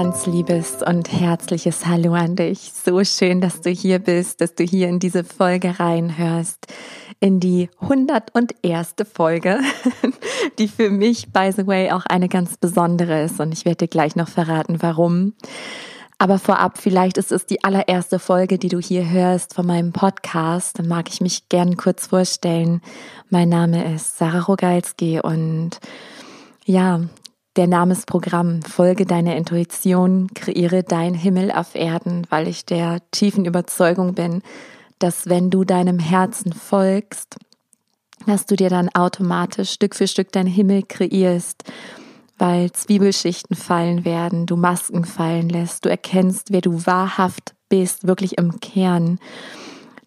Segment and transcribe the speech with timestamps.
[0.00, 2.70] ganz liebes und herzliches Hallo an dich.
[2.72, 6.68] So schön, dass du hier bist, dass du hier in diese Folge reinhörst.
[7.18, 8.94] In die 101.
[9.12, 9.58] Folge,
[10.60, 13.40] die für mich, by the way, auch eine ganz besondere ist.
[13.40, 15.34] Und ich werde dir gleich noch verraten, warum.
[16.18, 20.78] Aber vorab, vielleicht ist es die allererste Folge, die du hier hörst von meinem Podcast.
[20.78, 22.82] Dann mag ich mich gern kurz vorstellen.
[23.30, 25.80] Mein Name ist Sarah Rogalski und
[26.66, 27.00] ja,
[27.58, 34.14] der Namensprogramm Folge deiner Intuition, kreiere dein Himmel auf Erden, weil ich der tiefen Überzeugung
[34.14, 34.42] bin,
[35.00, 37.36] dass wenn du deinem Herzen folgst,
[38.26, 41.64] dass du dir dann automatisch Stück für Stück dein Himmel kreierst,
[42.38, 48.38] weil Zwiebelschichten fallen werden, du Masken fallen lässt, du erkennst, wer du wahrhaft bist, wirklich
[48.38, 49.18] im Kern,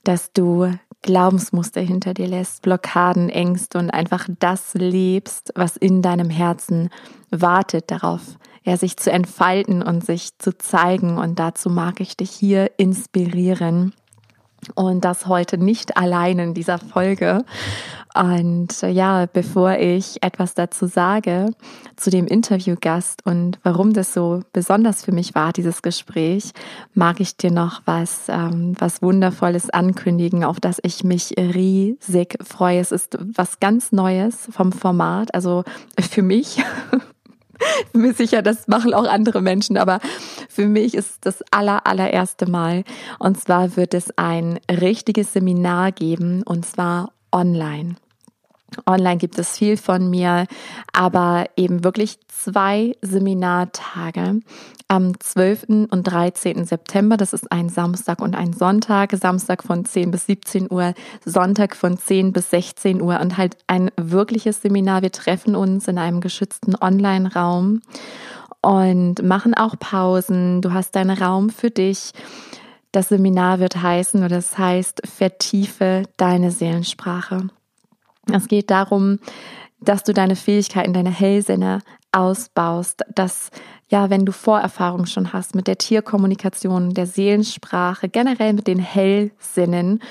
[0.05, 6.29] dass du Glaubensmuster hinter dir lässt, Blockaden, Ängste und einfach das lebst, was in deinem
[6.29, 6.89] Herzen
[7.31, 8.21] wartet darauf,
[8.63, 11.17] ja, sich zu entfalten und sich zu zeigen.
[11.17, 13.93] Und dazu mag ich dich hier inspirieren.
[14.75, 17.45] Und das heute nicht allein in dieser Folge.
[18.13, 21.53] Und ja, bevor ich etwas dazu sage,
[21.95, 26.51] zu dem Interviewgast und warum das so besonders für mich war, dieses Gespräch,
[26.93, 32.79] mag ich dir noch was, ähm, was Wundervolles ankündigen, auf das ich mich riesig freue.
[32.79, 35.63] Es ist was ganz Neues vom Format, also
[35.99, 36.61] für mich.
[37.85, 39.99] Ich bin mir sicher, das machen auch andere Menschen, aber
[40.49, 42.83] für mich ist das aller, allererste Mal.
[43.19, 47.95] Und zwar wird es ein richtiges Seminar geben und zwar online.
[48.87, 50.45] Online gibt es viel von mir,
[50.93, 54.39] aber eben wirklich zwei Seminartage
[54.87, 55.87] am 12.
[55.89, 56.65] und 13.
[56.65, 57.17] September.
[57.17, 59.11] Das ist ein Samstag und ein Sonntag.
[59.13, 60.93] Samstag von 10 bis 17 Uhr,
[61.25, 65.01] Sonntag von 10 bis 16 Uhr und halt ein wirkliches Seminar.
[65.01, 67.81] Wir treffen uns in einem geschützten Online-Raum
[68.61, 70.61] und machen auch Pausen.
[70.61, 72.13] Du hast deinen Raum für dich.
[72.91, 77.47] Das Seminar wird heißen oder das heißt, vertiefe deine Seelensprache.
[78.31, 79.19] Es geht darum,
[79.79, 83.49] dass du deine Fähigkeiten, deine Hellsinne ausbaust, dass
[83.89, 90.01] ja, wenn du Vorerfahrung schon hast mit der Tierkommunikation, der Seelensprache, generell mit den Hellsinnen,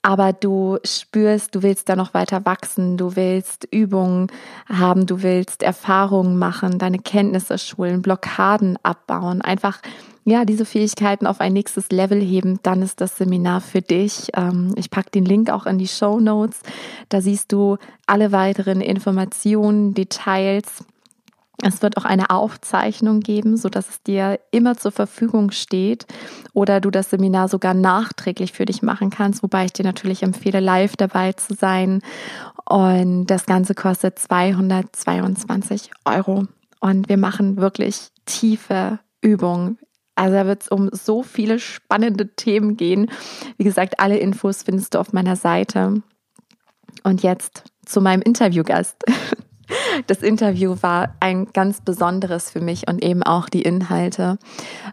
[0.00, 4.28] aber du spürst, du willst da noch weiter wachsen, du willst Übungen
[4.68, 9.80] haben, du willst Erfahrungen machen, deine Kenntnisse schulen, Blockaden abbauen, einfach
[10.24, 14.28] ja, diese Fähigkeiten auf ein nächstes Level heben, dann ist das Seminar für dich.
[14.34, 16.60] Ähm, ich packe den Link auch in die Show Notes.
[17.10, 17.76] Da siehst du
[18.06, 20.84] alle weiteren Informationen, Details.
[21.62, 26.06] Es wird auch eine Aufzeichnung geben, so dass es dir immer zur Verfügung steht
[26.52, 30.60] oder du das Seminar sogar nachträglich für dich machen kannst, wobei ich dir natürlich empfehle,
[30.60, 32.00] live dabei zu sein.
[32.64, 36.46] Und das Ganze kostet 222 Euro.
[36.80, 39.78] Und wir machen wirklich tiefe Übungen
[40.14, 43.10] also da wird es um so viele spannende Themen gehen.
[43.56, 46.02] Wie gesagt, alle Infos findest du auf meiner Seite.
[47.02, 48.96] Und jetzt zu meinem Interviewgast.
[50.06, 54.38] Das Interview war ein ganz besonderes für mich und eben auch die Inhalte,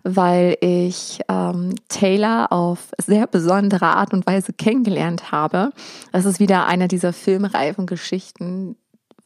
[0.03, 5.71] weil ich ähm, Taylor auf sehr besondere Art und Weise kennengelernt habe.
[6.13, 8.77] Das ist wieder eine dieser filmreifen Geschichten,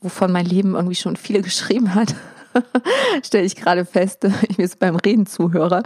[0.02, 2.16] wovon mein Leben irgendwie schon viele geschrieben hat.
[3.24, 5.84] stelle ich gerade fest, ich mir beim Reden zuhöre.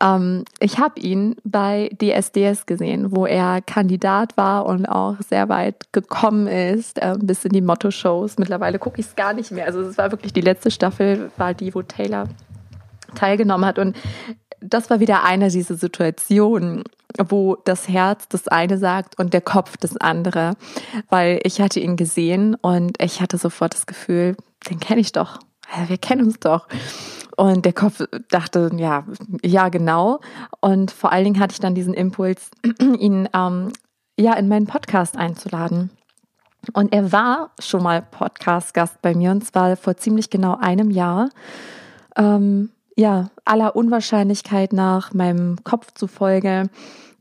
[0.00, 5.92] Ähm, ich habe ihn bei DSDS gesehen, wo er Kandidat war und auch sehr weit
[5.92, 8.38] gekommen ist, äh, bis in die Motto-Shows.
[8.38, 9.66] Mittlerweile gucke ich es gar nicht mehr.
[9.66, 12.28] Also es war wirklich die letzte Staffel, war die, wo Taylor
[13.14, 13.78] teilgenommen hat.
[13.78, 13.96] Und
[14.60, 16.84] das war wieder eine dieser Situationen,
[17.28, 20.54] wo das Herz das eine sagt und der Kopf das andere.
[21.08, 24.36] Weil ich hatte ihn gesehen und ich hatte sofort das Gefühl,
[24.68, 25.38] den kenne ich doch
[25.86, 26.68] wir kennen uns doch.
[27.36, 29.04] Und der Kopf dachte, ja,
[29.42, 30.20] ja, genau.
[30.60, 33.72] Und vor allen Dingen hatte ich dann diesen Impuls, ihn ähm,
[34.18, 35.90] ja in meinen Podcast einzuladen.
[36.72, 41.28] Und er war schon mal Podcast-Gast bei mir und zwar vor ziemlich genau einem Jahr.
[42.16, 46.70] Ähm, ja, aller Unwahrscheinlichkeit nach meinem Kopf zufolge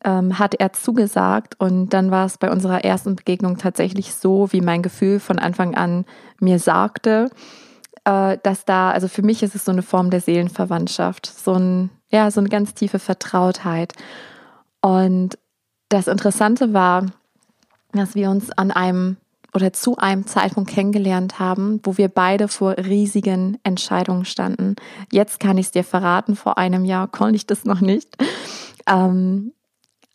[0.06, 4.62] ähm, hat er zugesagt und dann war es bei unserer ersten Begegnung tatsächlich so, wie
[4.62, 6.06] mein Gefühl von Anfang an
[6.39, 7.29] mir sagte
[8.05, 11.89] äh, dass da, also für mich ist es so eine Form der Seelenverwandtschaft, so ein,
[12.09, 13.94] ja, so eine ganz tiefe Vertrautheit.
[14.81, 15.38] Und
[15.89, 17.05] das Interessante war,
[17.94, 19.17] dass wir uns an einem
[19.53, 24.75] oder zu einem Zeitpunkt kennengelernt haben, wo wir beide vor riesigen Entscheidungen standen.
[25.11, 28.17] Jetzt kann ich es dir verraten, vor einem Jahr konnte ich das noch nicht.
[28.88, 29.53] Ähm,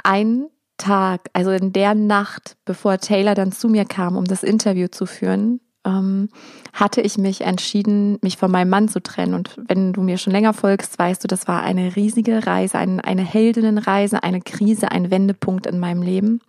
[0.02, 0.46] ein
[0.76, 5.06] Tag, also in der Nacht, bevor Taylor dann zu mir kam, um das Interview zu
[5.06, 6.29] führen, ähm,
[6.73, 9.35] hatte ich mich entschieden, mich von meinem Mann zu trennen.
[9.35, 13.05] Und wenn du mir schon länger folgst, weißt du, das war eine riesige Reise, eine,
[13.05, 16.41] eine Heldinnenreise, eine Krise, ein Wendepunkt in meinem Leben.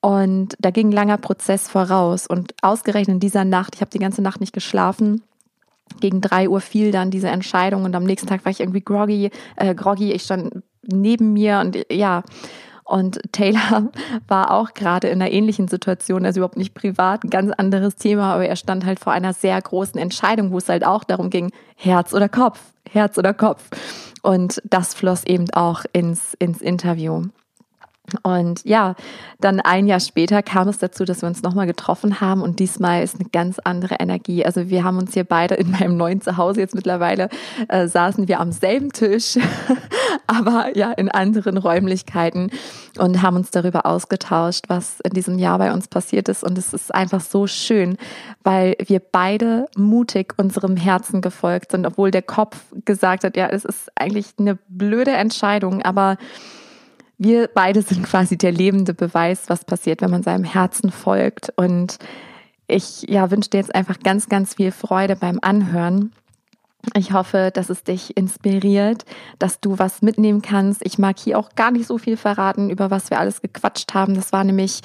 [0.00, 2.26] Und da ging ein langer Prozess voraus.
[2.26, 5.22] Und ausgerechnet in dieser Nacht, ich habe die ganze Nacht nicht geschlafen,
[6.00, 9.30] gegen drei Uhr fiel dann diese Entscheidung und am nächsten Tag war ich irgendwie groggy,
[9.56, 10.12] äh, groggy.
[10.12, 12.22] Ich stand neben mir und ja,
[12.88, 13.90] und Taylor
[14.28, 18.32] war auch gerade in einer ähnlichen Situation, also überhaupt nicht privat, ein ganz anderes Thema,
[18.32, 21.52] aber er stand halt vor einer sehr großen Entscheidung, wo es halt auch darum ging,
[21.76, 23.68] Herz oder Kopf, Herz oder Kopf.
[24.22, 27.24] Und das floss eben auch ins, ins Interview.
[28.22, 28.94] Und ja,
[29.40, 33.02] dann ein Jahr später kam es dazu, dass wir uns nochmal getroffen haben und diesmal
[33.02, 34.44] ist eine ganz andere Energie.
[34.44, 37.28] Also wir haben uns hier beide in meinem neuen Zuhause jetzt mittlerweile
[37.68, 39.38] äh, saßen wir am selben Tisch,
[40.26, 42.50] aber ja in anderen Räumlichkeiten
[42.98, 46.44] und haben uns darüber ausgetauscht, was in diesem Jahr bei uns passiert ist.
[46.44, 47.96] Und es ist einfach so schön,
[48.42, 53.64] weil wir beide mutig unserem Herzen gefolgt sind, obwohl der Kopf gesagt hat, ja, es
[53.64, 56.16] ist eigentlich eine blöde Entscheidung, aber
[57.18, 61.52] wir beide sind quasi der lebende Beweis, was passiert, wenn man seinem Herzen folgt.
[61.56, 61.98] Und
[62.68, 66.12] ich ja, wünsche dir jetzt einfach ganz, ganz viel Freude beim Anhören.
[66.96, 69.04] Ich hoffe, dass es dich inspiriert,
[69.38, 70.86] dass du was mitnehmen kannst.
[70.86, 74.14] Ich mag hier auch gar nicht so viel verraten, über was wir alles gequatscht haben.
[74.14, 74.82] Das war nämlich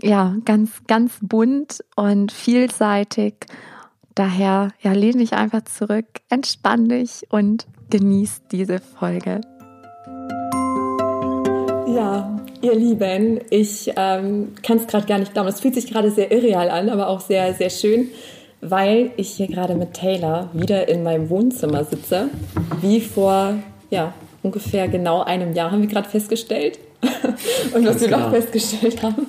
[0.00, 3.34] ja ganz, ganz bunt und vielseitig.
[4.14, 9.42] Daher ja, lehne dich einfach zurück, entspann dich und genieß diese Folge.
[11.98, 15.48] Ja, ihr Lieben, ich ähm, kann es gerade gar nicht glauben.
[15.48, 18.10] Es fühlt sich gerade sehr irreal an, aber auch sehr, sehr schön,
[18.60, 22.28] weil ich hier gerade mit Taylor wieder in meinem Wohnzimmer sitze,
[22.82, 23.54] wie vor
[23.90, 24.14] ja,
[24.44, 26.78] ungefähr genau einem Jahr haben wir gerade festgestellt.
[27.74, 28.20] Und was wir genau.
[28.20, 29.26] noch festgestellt haben.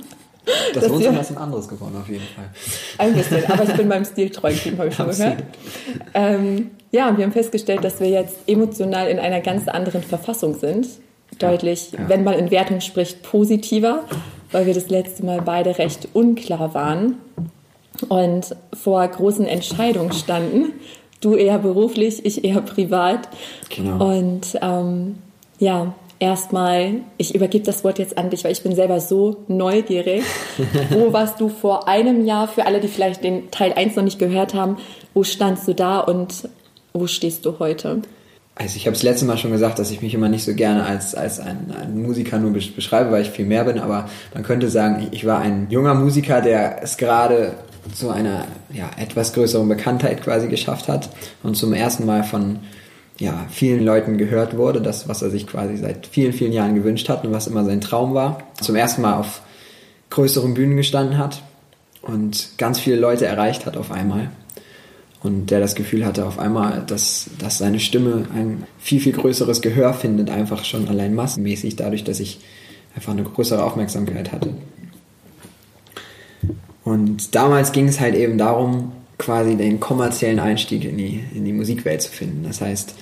[0.75, 2.51] Das Wohnzimmer ist ein anderes geworden, auf jeden Fall.
[2.99, 5.37] Ein bisschen, aber ich bin meinem Stil treu geblieben, habe ich schon Absolut.
[5.37, 5.49] gehört.
[6.13, 10.53] Ähm, ja, und wir haben festgestellt, dass wir jetzt emotional in einer ganz anderen Verfassung
[10.53, 10.87] sind
[11.39, 12.07] deutlich, ja.
[12.07, 14.03] wenn man in Wertung spricht, positiver,
[14.51, 17.15] weil wir das letzte Mal beide recht unklar waren
[18.07, 20.73] und vor großen Entscheidungen standen.
[21.21, 23.27] Du eher beruflich, ich eher privat.
[23.69, 24.17] Genau.
[24.17, 25.15] Und ähm,
[25.59, 30.23] ja, erstmal, ich übergebe das Wort jetzt an dich, weil ich bin selber so neugierig.
[30.91, 34.19] wo warst du vor einem Jahr, für alle, die vielleicht den Teil 1 noch nicht
[34.19, 34.77] gehört haben,
[35.13, 36.47] wo standst du da und
[36.93, 38.01] wo stehst du heute?
[38.59, 40.85] Also ich habe es letzte Mal schon gesagt, dass ich mich immer nicht so gerne
[40.85, 44.69] als, als ein, ein Musiker nur beschreibe, weil ich viel mehr bin, aber man könnte
[44.69, 47.53] sagen, ich war ein junger Musiker, der es gerade
[47.93, 51.09] zu einer ja, etwas größeren Bekanntheit quasi geschafft hat
[51.41, 52.59] und zum ersten Mal von
[53.17, 57.07] ja, vielen Leuten gehört wurde, das, was er sich quasi seit vielen, vielen Jahren gewünscht
[57.07, 58.43] hat und was immer sein Traum war.
[58.61, 59.41] Zum ersten Mal auf
[60.09, 61.43] größeren Bühnen gestanden hat
[62.01, 64.31] und ganz viele Leute erreicht hat auf einmal
[65.21, 69.61] und der das Gefühl hatte auf einmal, dass, dass seine Stimme ein viel, viel größeres
[69.61, 72.39] Gehör findet, einfach schon allein massenmäßig, dadurch, dass ich
[72.95, 74.53] einfach eine größere Aufmerksamkeit hatte.
[76.83, 81.53] Und damals ging es halt eben darum, quasi den kommerziellen Einstieg in die, in die
[81.53, 82.43] Musikwelt zu finden.
[82.43, 82.95] Das heißt,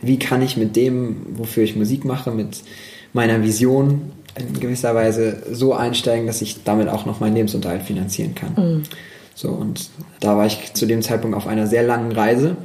[0.00, 2.62] wie kann ich mit dem, wofür ich Musik mache, mit
[3.12, 8.34] meiner Vision in gewisser Weise so einsteigen, dass ich damit auch noch meinen Lebensunterhalt finanzieren
[8.34, 8.54] kann.
[8.56, 8.82] Mhm.
[9.34, 9.90] So, und
[10.20, 12.56] da war ich zu dem Zeitpunkt auf einer sehr langen Reise,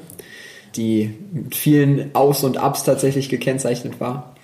[0.75, 4.35] die mit vielen Aus- und Abs tatsächlich gekennzeichnet war.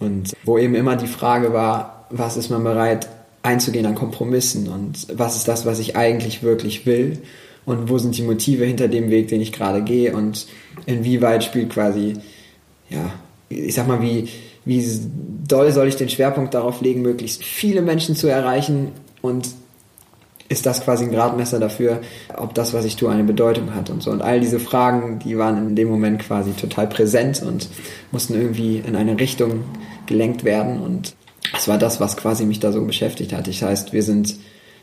[0.00, 3.08] Und wo eben immer die Frage war, was ist man bereit
[3.42, 7.18] einzugehen an Kompromissen und was ist das, was ich eigentlich wirklich will
[7.66, 10.46] und wo sind die Motive hinter dem Weg, den ich gerade gehe und
[10.86, 12.14] inwieweit spielt quasi,
[12.88, 13.12] ja,
[13.48, 14.28] ich sag mal, wie,
[14.64, 14.84] wie
[15.46, 18.88] doll soll ich den Schwerpunkt darauf legen, möglichst viele Menschen zu erreichen
[19.22, 19.48] und
[20.48, 22.00] ist das quasi ein Gradmesser dafür,
[22.36, 24.10] ob das, was ich tue, eine Bedeutung hat und so.
[24.10, 27.68] Und all diese Fragen, die waren in dem Moment quasi total präsent und
[28.12, 29.64] mussten irgendwie in eine Richtung
[30.06, 30.80] gelenkt werden.
[30.80, 31.14] Und
[31.54, 33.46] es war das, was quasi mich da so beschäftigt hat.
[33.46, 34.36] Das heißt, wir sind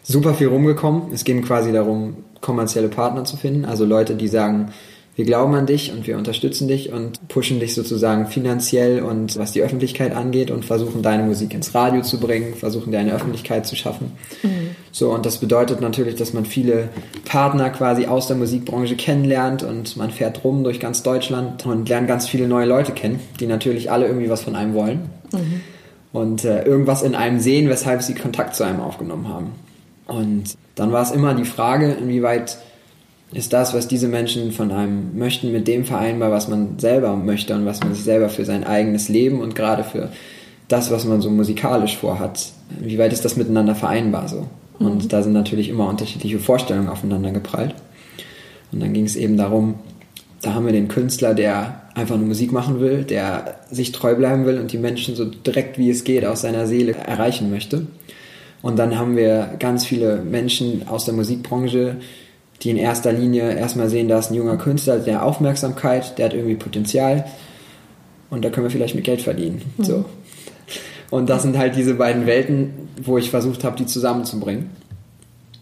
[0.03, 1.12] super viel rumgekommen.
[1.12, 4.72] Es ging quasi darum, kommerzielle Partner zu finden, also Leute, die sagen,
[5.15, 9.53] wir glauben an dich und wir unterstützen dich und pushen dich sozusagen finanziell und was
[9.53, 13.65] die Öffentlichkeit angeht und versuchen deine Musik ins Radio zu bringen, versuchen dir eine Öffentlichkeit
[13.65, 14.12] zu schaffen.
[14.43, 14.75] Mhm.
[14.91, 16.89] So, und das bedeutet natürlich, dass man viele
[17.24, 22.10] Partner quasi aus der Musikbranche kennenlernt und man fährt rum durch ganz Deutschland und lernt
[22.10, 25.10] ganz viele neue Leute kennen, die natürlich alle irgendwie was von einem wollen.
[25.31, 25.62] Mhm.
[26.12, 29.51] Und äh, irgendwas in einem sehen, weshalb sie Kontakt zu einem aufgenommen haben.
[30.07, 32.57] Und dann war es immer die Frage, inwieweit
[33.32, 37.55] ist das, was diese Menschen von einem möchten, mit dem vereinbar, was man selber möchte
[37.55, 40.10] und was man sich selber für sein eigenes Leben und gerade für
[40.67, 42.51] das, was man so musikalisch vorhat.
[42.79, 44.48] Wie weit ist das miteinander vereinbar so?
[44.79, 45.08] Und mhm.
[45.10, 47.75] da sind natürlich immer unterschiedliche Vorstellungen aufeinander geprallt.
[48.72, 49.75] Und dann ging es eben darum,
[50.41, 54.46] da haben wir den Künstler, der einfach nur Musik machen will, der sich treu bleiben
[54.46, 57.88] will und die Menschen so direkt wie es geht aus seiner Seele erreichen möchte.
[58.62, 61.98] Und dann haben wir ganz viele Menschen aus der Musikbranche,
[62.62, 66.33] die in erster Linie erstmal sehen, da ist ein junger Künstler, der Aufmerksamkeit, der hat
[66.33, 67.25] irgendwie Potenzial
[68.29, 69.62] und da können wir vielleicht mit Geld verdienen.
[69.77, 69.83] Mhm.
[69.83, 70.05] So.
[71.12, 74.69] Und das sind halt diese beiden Welten, wo ich versucht habe, die zusammenzubringen.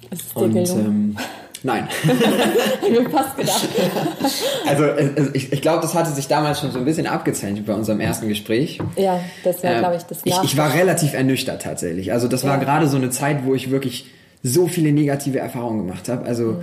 [0.09, 1.17] Ist es dir und ähm,
[1.63, 1.87] nein.
[2.83, 3.67] ich mir fast gedacht.
[4.67, 4.85] also
[5.33, 8.27] ich, ich glaube, das hatte sich damals schon so ein bisschen abgezeichnet bei unserem ersten
[8.29, 8.79] Gespräch.
[8.95, 12.13] Ja, das war, äh, glaube ich, das ich, ich war relativ ernüchtert tatsächlich.
[12.13, 14.07] Also das war gerade so eine Zeit, wo ich wirklich
[14.43, 16.25] so viele negative Erfahrungen gemacht habe.
[16.25, 16.61] Also mhm.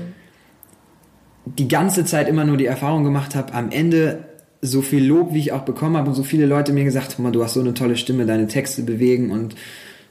[1.45, 4.25] Die ganze Zeit immer nur die Erfahrung gemacht habe, am Ende
[4.63, 7.33] so viel Lob, wie ich auch bekommen habe und so viele Leute mir gesagt haben,
[7.33, 9.55] du hast so eine tolle Stimme, deine Texte bewegen und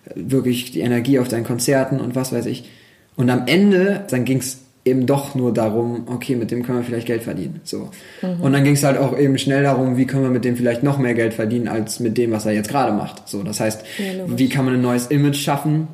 [0.05, 2.67] äh, wirklich die Energie auf deinen Konzerten und was weiß ich.
[3.15, 6.85] Und am Ende, dann ging es eben doch nur darum, okay, mit dem können wir
[6.85, 7.61] vielleicht Geld verdienen.
[7.63, 7.89] So.
[8.21, 8.41] Mhm.
[8.41, 10.83] Und dann ging es halt auch eben schnell darum, wie können wir mit dem vielleicht
[10.83, 13.27] noch mehr Geld verdienen, als mit dem, was er jetzt gerade macht.
[13.27, 15.89] So, das heißt, ja, wie kann man ein neues Image schaffen?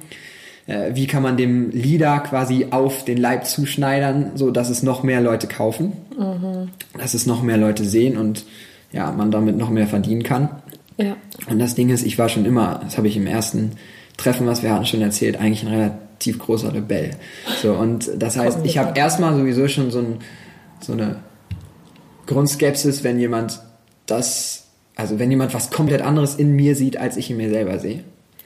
[0.68, 5.04] Äh, wie kann man dem Lieder quasi auf den Leib zuschneidern, so dass es noch
[5.04, 6.70] mehr Leute kaufen, mhm.
[6.98, 8.46] dass es noch mehr Leute sehen und
[8.92, 10.50] ja, man damit noch mehr verdienen kann.
[10.98, 11.18] Ja.
[11.50, 13.72] Und das Ding ist, ich war schon immer, das habe ich im ersten
[14.18, 17.12] Treffen, was wir hatten, schon erzählt, eigentlich ein relativ großer Rebell.
[17.62, 20.18] So, und das heißt, ich habe erstmal sowieso schon so, ein,
[20.80, 21.18] so eine
[22.26, 23.60] Grundskepsis, wenn jemand
[24.06, 27.78] das, also wenn jemand was komplett anderes in mir sieht, als ich in mir selber
[27.80, 28.04] sehe.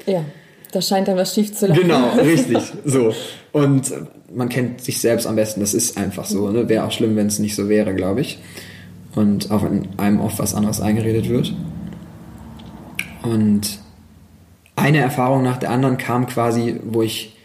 [0.08, 0.26] Ja.
[0.72, 1.82] Da scheint dann was schief zu laufen.
[1.82, 2.62] Genau, richtig.
[2.86, 3.14] So.
[3.52, 3.92] Und
[4.34, 6.50] man kennt sich selbst am besten, das ist einfach so.
[6.52, 6.70] Ne?
[6.70, 8.40] Wäre auch schlimm, wenn es nicht so wäre, glaube ich.
[9.16, 11.54] Und auch wenn einem oft was anderes eingeredet wird.
[13.24, 13.80] Und
[14.76, 17.36] eine Erfahrung nach der anderen kam quasi, wo ich,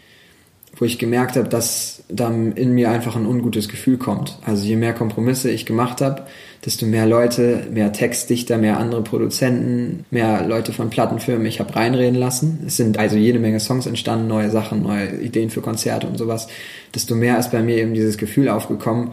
[0.75, 4.37] wo ich gemerkt habe, dass dann in mir einfach ein ungutes Gefühl kommt.
[4.45, 6.23] Also je mehr Kompromisse ich gemacht habe,
[6.65, 12.19] desto mehr Leute, mehr Textdichter, mehr andere Produzenten, mehr Leute von Plattenfirmen ich habe reinreden
[12.19, 12.63] lassen.
[12.65, 16.47] Es sind also jede Menge Songs entstanden, neue Sachen, neue Ideen für Konzerte und sowas.
[16.93, 19.11] Desto mehr ist bei mir eben dieses Gefühl aufgekommen,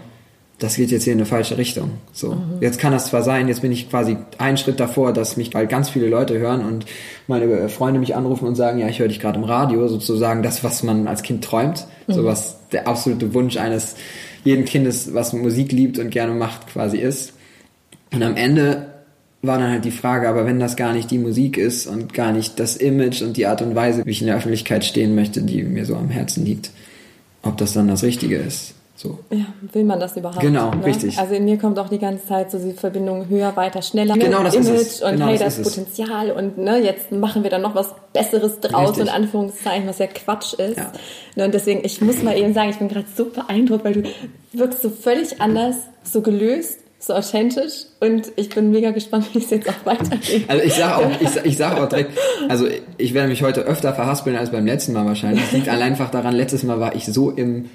[0.62, 1.90] das geht jetzt hier in eine falsche Richtung.
[2.12, 2.59] So, mhm.
[2.61, 5.69] jetzt kann das zwar sein, jetzt bin ich quasi einen Schritt davor, dass mich bald
[5.69, 6.87] ganz viele Leute hören und
[7.26, 10.62] meine Freunde mich anrufen und sagen, ja, ich höre dich gerade im Radio, sozusagen das,
[10.62, 12.12] was man als Kind träumt, mhm.
[12.12, 13.97] so was der absolute Wunsch eines
[14.45, 17.35] jeden Kindes, was Musik liebt und gerne macht, quasi ist.
[18.12, 18.88] Und am Ende
[19.42, 22.33] war dann halt die Frage, aber wenn das gar nicht die Musik ist und gar
[22.33, 25.42] nicht das Image und die Art und Weise, wie ich in der Öffentlichkeit stehen möchte,
[25.42, 26.71] die mir so am Herzen liegt,
[27.42, 28.75] ob das dann das Richtige ist.
[29.02, 29.18] So.
[29.30, 30.38] Ja, will man das überhaupt?
[30.38, 30.87] Genau, ne?
[30.87, 31.18] richtig.
[31.18, 34.14] Also in mir kommt auch die ganze Zeit so die Verbindung höher, weiter, schneller.
[34.14, 35.02] Genau, das Image ist es.
[35.02, 38.61] und genau, hey, das, das Potenzial und ne, jetzt machen wir dann noch was Besseres
[38.61, 39.06] draus, richtig.
[39.06, 40.76] in Anführungszeichen, was ja Quatsch ist.
[40.76, 40.92] Ja.
[41.35, 44.02] Ne, und deswegen, ich muss mal eben sagen, ich bin gerade so beeindruckt, weil du
[44.52, 49.50] wirkst so völlig anders, so gelöst so authentisch und ich bin mega gespannt, wie es
[49.50, 50.44] jetzt auch weitergeht.
[50.47, 52.16] Also ich sage auch, ich, ich sag auch direkt,
[52.49, 55.42] also ich werde mich heute öfter verhaspeln als beim letzten Mal wahrscheinlich.
[55.42, 57.68] Das liegt allein einfach daran, letztes Mal war ich so im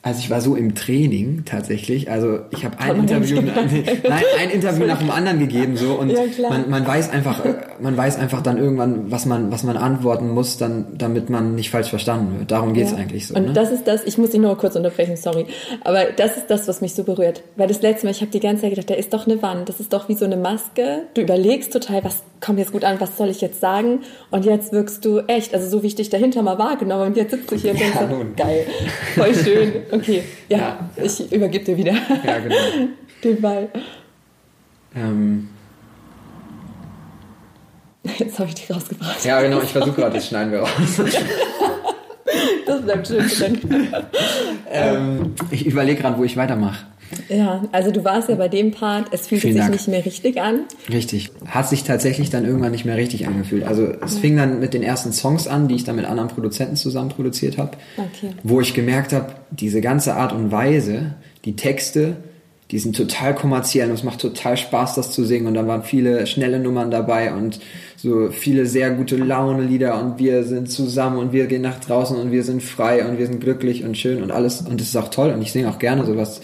[0.00, 2.08] also ich war so im Training tatsächlich.
[2.08, 6.20] Also ich habe ein Interview, nein, ein Interview nach dem anderen gegeben so und ja,
[6.48, 7.44] man, man weiß einfach,
[7.80, 11.70] man weiß einfach dann irgendwann, was man, was man antworten muss, dann, damit man nicht
[11.70, 12.50] falsch verstanden wird.
[12.52, 12.96] Darum geht's ja.
[12.96, 13.34] eigentlich so.
[13.34, 13.52] Und ne?
[13.52, 14.04] das ist das.
[14.04, 15.46] Ich muss dich nur kurz unterbrechen, sorry,
[15.82, 17.42] aber das ist das, was mich so berührt.
[17.56, 19.68] Weil das letzte Mal, ich habe die ganze Zeit gedacht, da ist doch eine Wand,
[19.68, 21.06] das ist doch wie so eine Maske.
[21.14, 24.00] Du überlegst total, was kommt jetzt gut an, was soll ich jetzt sagen?
[24.30, 27.32] Und jetzt wirkst du echt, also so wie ich dich dahinter mal wahrgenommen und jetzt
[27.32, 28.66] sitzt du hier und denkst, ja, geil,
[29.14, 29.72] voll schön.
[29.90, 32.56] Okay, ja, ja, ich übergebe dir wieder ja, genau.
[33.24, 33.68] den Ball.
[34.94, 35.48] Ähm.
[38.16, 39.24] Jetzt habe ich dich rausgebracht.
[39.24, 40.70] Ja, genau, ich versuche gerade, das schneiden wir raus.
[42.66, 43.88] das bleibt schön drin.
[44.70, 46.86] ähm, ich überlege gerade, wo ich weitermache.
[47.28, 49.72] Ja, also du warst ja bei dem Part, es fühlt sich Dank.
[49.72, 50.60] nicht mehr richtig an.
[50.90, 51.30] Richtig.
[51.46, 53.64] Hat sich tatsächlich dann irgendwann nicht mehr richtig angefühlt.
[53.64, 54.20] Also es ja.
[54.20, 57.58] fing dann mit den ersten Songs an, die ich dann mit anderen Produzenten zusammen produziert
[57.58, 58.32] habe, okay.
[58.42, 62.16] wo ich gemerkt habe, diese ganze Art und Weise, die Texte,
[62.70, 65.46] die sind total kommerziell und es macht total Spaß, das zu singen.
[65.46, 67.60] Und da waren viele schnelle Nummern dabei und
[67.96, 72.30] so viele sehr gute Laune-Lieder und wir sind zusammen und wir gehen nach draußen und
[72.30, 74.60] wir sind frei und wir sind glücklich und schön und alles.
[74.60, 76.42] Und das ist auch toll und ich singe auch gerne sowas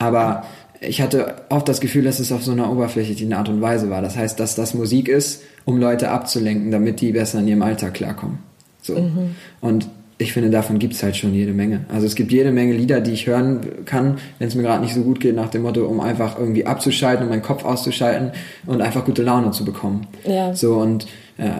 [0.00, 0.44] aber
[0.80, 4.00] ich hatte oft das Gefühl, dass es auf so einer oberflächlichen Art und Weise war.
[4.00, 7.94] Das heißt, dass das Musik ist, um Leute abzulenken, damit die besser in ihrem Alltag
[7.94, 8.38] klarkommen.
[8.80, 8.94] So.
[8.94, 9.36] Mhm.
[9.60, 11.84] Und ich finde, davon gibt's halt schon jede Menge.
[11.88, 14.94] Also es gibt jede Menge Lieder, die ich hören kann, wenn es mir gerade nicht
[14.94, 18.32] so gut geht, nach dem Motto, um einfach irgendwie abzuschalten, um meinen Kopf auszuschalten
[18.66, 20.06] und einfach gute Laune zu bekommen.
[20.26, 20.54] Ja.
[20.54, 21.06] So und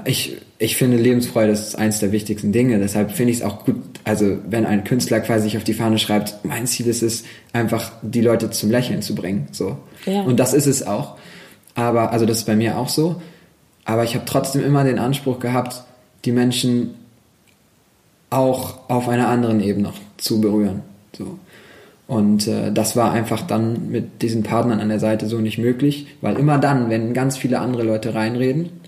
[0.04, 2.78] ich, ich finde Lebensfreude ist eins der wichtigsten Dinge.
[2.78, 5.98] Deshalb finde ich es auch gut, also wenn ein Künstler quasi sich auf die Fahne
[5.98, 9.48] schreibt, mein Ziel ist es, einfach die Leute zum Lächeln zu bringen.
[9.52, 9.78] So.
[10.04, 10.22] Ja.
[10.22, 11.16] Und das ist es auch.
[11.74, 13.22] Aber, also das ist bei mir auch so.
[13.84, 15.84] Aber ich habe trotzdem immer den Anspruch gehabt,
[16.24, 16.94] die Menschen
[18.28, 20.82] auch auf einer anderen Ebene zu berühren.
[21.16, 21.38] So.
[22.06, 26.08] Und äh, das war einfach dann mit diesen Partnern an der Seite so nicht möglich,
[26.20, 28.79] weil immer dann, wenn ganz viele andere Leute reinreden,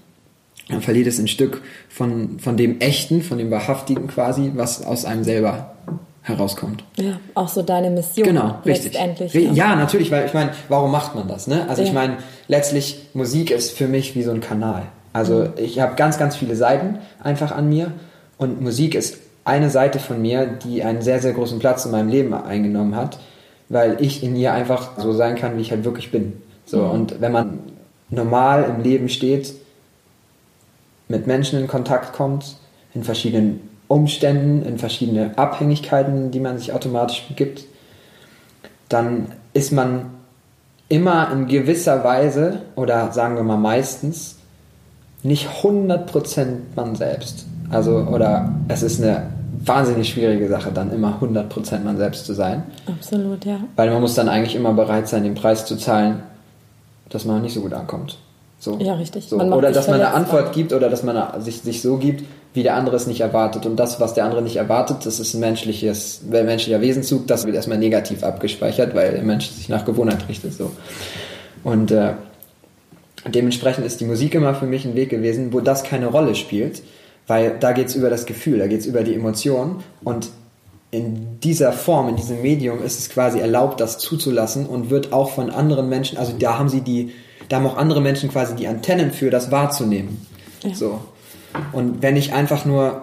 [0.69, 5.05] dann verliert es ein Stück von, von dem Echten, von dem Wahrhaftigen quasi, was aus
[5.05, 5.75] einem selber
[6.23, 6.85] herauskommt.
[6.97, 8.25] Ja, auch so deine Mission.
[8.27, 8.93] Genau, richtig.
[8.93, 9.35] Letztendlich.
[9.35, 9.53] Ja.
[9.53, 11.49] ja, natürlich, weil ich meine, warum macht man das?
[11.49, 11.67] Ne?
[11.69, 11.89] Also ja.
[11.89, 14.85] ich meine, letztlich Musik ist für mich wie so ein Kanal.
[15.13, 15.53] Also mhm.
[15.57, 17.93] ich habe ganz, ganz viele Seiten einfach an mir
[18.39, 22.09] und Musik ist eine Seite von mir, die einen sehr, sehr großen Platz in meinem
[22.09, 23.19] Leben eingenommen hat,
[23.69, 26.35] weil ich in ihr einfach so sein kann, wie ich halt wirklich bin.
[26.65, 26.91] So, mhm.
[26.91, 27.59] und wenn man
[28.11, 29.55] normal im Leben steht,
[31.13, 32.57] mit Menschen in Kontakt kommt,
[32.95, 37.65] in verschiedenen Umständen, in verschiedene Abhängigkeiten, die man sich automatisch begibt,
[38.89, 40.07] dann ist man
[40.89, 44.37] immer in gewisser Weise oder sagen wir mal meistens
[45.23, 47.47] nicht 100% man selbst.
[47.71, 49.29] Also, oder es ist eine
[49.65, 52.63] wahnsinnig schwierige Sache, dann immer 100% man selbst zu sein.
[52.87, 53.61] Absolut, ja.
[53.77, 56.23] Weil man muss dann eigentlich immer bereit sein, den Preis zu zahlen,
[57.11, 58.19] dass man nicht so gut ankommt.
[58.63, 58.79] So.
[58.79, 59.27] Ja, richtig.
[59.29, 59.41] So.
[59.41, 62.23] Oder dass man eine Antwort gibt oder dass man sich, sich so gibt,
[62.55, 63.67] wie der andere es nicht erwartet.
[63.67, 67.57] Und das, was der andere nicht erwartet, das ist ein menschliches, menschlicher Wesenszug, das wird
[67.57, 70.55] erstmal negativ abgespeichert, weil der Mensch sich nach Gewohnheit richtet.
[70.55, 70.71] So.
[71.65, 72.13] Und äh,
[73.27, 76.85] dementsprechend ist die Musik immer für mich ein Weg gewesen, wo das keine Rolle spielt,
[77.27, 80.29] weil da geht es über das Gefühl, da geht es über die Emotion und
[80.93, 85.31] in dieser Form, in diesem Medium ist es quasi erlaubt, das zuzulassen und wird auch
[85.31, 87.13] von anderen Menschen, also da haben sie die,
[87.53, 90.27] da haben auch andere Menschen quasi die Antennen für, das wahrzunehmen.
[90.63, 90.75] Ja.
[90.75, 91.01] So.
[91.73, 93.03] Und wenn ich einfach nur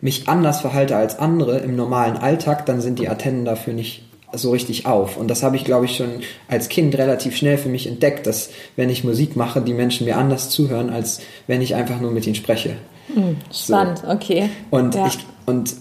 [0.00, 4.50] mich anders verhalte als andere im normalen Alltag, dann sind die Antennen dafür nicht so
[4.50, 5.18] richtig auf.
[5.18, 8.48] Und das habe ich, glaube ich, schon als Kind relativ schnell für mich entdeckt, dass
[8.76, 12.26] wenn ich Musik mache, die Menschen mir anders zuhören, als wenn ich einfach nur mit
[12.26, 12.76] ihnen spreche.
[13.12, 14.08] Hm, spannend, so.
[14.08, 14.48] okay.
[14.70, 15.06] Und, ja.
[15.06, 15.74] ich, und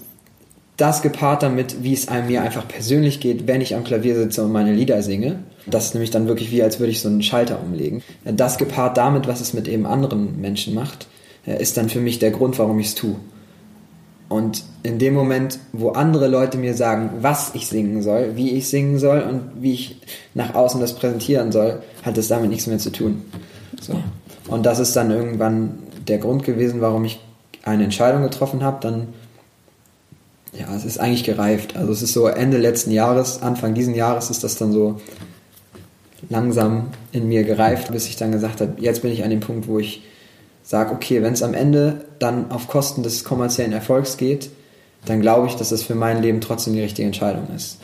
[0.76, 4.44] das gepaart damit, wie es einem mir einfach persönlich geht, wenn ich am Klavier sitze
[4.44, 5.40] und meine Lieder singe.
[5.68, 8.02] Das ist nämlich dann wirklich wie, als würde ich so einen Schalter umlegen.
[8.26, 11.08] Das gepaart damit, was es mit eben anderen Menschen macht,
[11.46, 13.16] äh, ist dann für mich der Grund, warum ich es tue.
[14.32, 18.70] Und in dem Moment, wo andere Leute mir sagen, was ich singen soll, wie ich
[18.70, 20.02] singen soll und wie ich
[20.34, 23.24] nach außen das präsentieren soll, hat es damit nichts mehr zu tun.
[23.82, 24.02] So.
[24.48, 27.20] Und das ist dann irgendwann der Grund gewesen, warum ich
[27.64, 28.78] eine Entscheidung getroffen habe.
[28.80, 29.10] Dann,
[30.58, 31.76] ja, es ist eigentlich gereift.
[31.76, 35.02] Also es ist so Ende letzten Jahres, Anfang diesen Jahres ist das dann so
[36.30, 39.68] langsam in mir gereift, bis ich dann gesagt habe, jetzt bin ich an dem Punkt,
[39.68, 40.04] wo ich
[40.64, 44.50] sage, okay, wenn es am Ende dann auf Kosten des kommerziellen Erfolgs geht,
[45.06, 47.80] dann glaube ich, dass das für mein Leben trotzdem die richtige Entscheidung ist.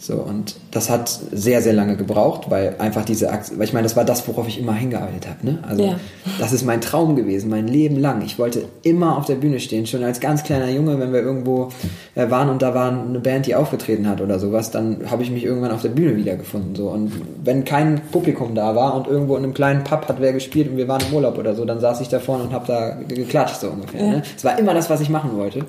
[0.00, 3.82] So, und das hat sehr, sehr lange gebraucht, weil einfach diese Aktion, weil ich meine,
[3.82, 5.44] das war das, worauf ich immer hingearbeitet habe.
[5.44, 5.58] Ne?
[5.68, 5.96] Also ja.
[6.38, 8.22] das ist mein Traum gewesen, mein Leben lang.
[8.22, 11.70] Ich wollte immer auf der Bühne stehen, schon als ganz kleiner Junge, wenn wir irgendwo
[12.14, 15.32] äh, waren und da war eine Band, die aufgetreten hat oder sowas, dann habe ich
[15.32, 16.76] mich irgendwann auf der Bühne wiedergefunden.
[16.76, 16.90] So.
[16.90, 20.70] Und wenn kein Publikum da war und irgendwo in einem kleinen Pub hat wer gespielt
[20.70, 22.90] und wir waren im Urlaub oder so, dann saß ich da vorne und habe da
[23.08, 24.00] geklatscht, so ungefähr.
[24.00, 24.10] Ja.
[24.12, 24.22] Ne?
[24.36, 25.64] Es war immer das, was ich machen wollte.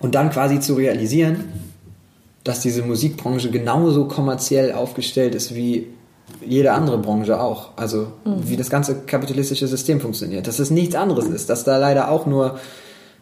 [0.00, 1.44] Und dann quasi zu realisieren,
[2.44, 5.88] dass diese Musikbranche genauso kommerziell aufgestellt ist wie
[6.44, 7.70] jede andere Branche auch.
[7.76, 8.48] Also mhm.
[8.48, 10.46] wie das ganze kapitalistische System funktioniert.
[10.46, 12.58] Dass es nichts anderes ist, dass da leider auch nur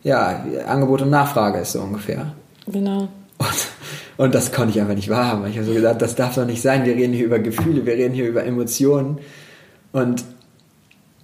[0.03, 2.35] ja, Angebot und Nachfrage ist so ungefähr.
[2.67, 3.09] Genau.
[3.39, 3.69] Und,
[4.17, 5.47] und das konnte ich einfach nicht wahrhaben.
[5.47, 6.85] Ich habe so gesagt, das darf doch nicht sein.
[6.85, 9.19] Wir reden hier über Gefühle, wir reden hier über Emotionen.
[9.93, 10.25] Und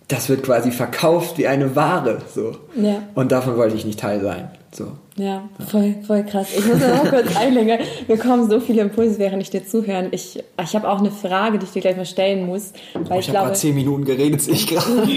[0.07, 2.19] das wird quasi verkauft wie eine Ware.
[2.33, 2.57] So.
[2.81, 3.03] Ja.
[3.15, 4.51] Und davon wollte ich nicht Teil sein.
[4.73, 4.93] So.
[5.19, 6.47] Ja, voll, voll krass.
[6.57, 7.79] Ich muss noch kurz einlenken.
[8.07, 10.09] Mir kommen so viele Impulse, während ich dir zuhöre.
[10.13, 12.73] Ich, ich habe auch eine Frage, die ich dir gleich mal stellen muss.
[12.95, 15.09] Weil oh, ich, ich habe gerade zehn Minuten geredet, ich gerade.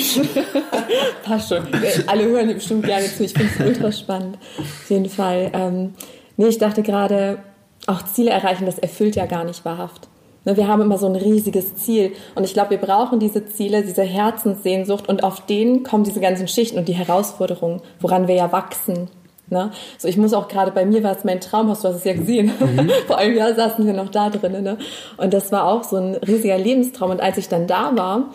[1.24, 1.68] Passt schon.
[2.08, 3.24] Alle hören dir bestimmt gerne zu.
[3.24, 4.40] Ich finde es ultra spannend.
[4.58, 5.52] Auf jeden Fall.
[5.54, 5.94] Ähm,
[6.36, 7.38] nee, ich dachte gerade,
[7.86, 10.08] auch Ziele erreichen, das erfüllt ja gar nicht wahrhaft.
[10.46, 12.14] Ne, wir haben immer so ein riesiges Ziel.
[12.34, 16.48] Und ich glaube, wir brauchen diese Ziele, diese Herzenssehnsucht und auf denen kommen diese ganzen
[16.48, 19.10] Schichten und die Herausforderungen, woran wir ja wachsen.
[19.52, 19.72] Ne?
[19.98, 22.14] So, ich muss auch gerade bei mir war es mein Traumhaus, du hast es ja
[22.14, 22.54] gesehen.
[22.58, 22.90] Mhm.
[23.08, 24.64] Vor einem Jahr saßen wir noch da drinnen.
[24.64, 24.78] Ne?
[25.18, 27.12] Und das war auch so ein riesiger Lebenstraum.
[27.12, 28.32] Und als ich dann da war,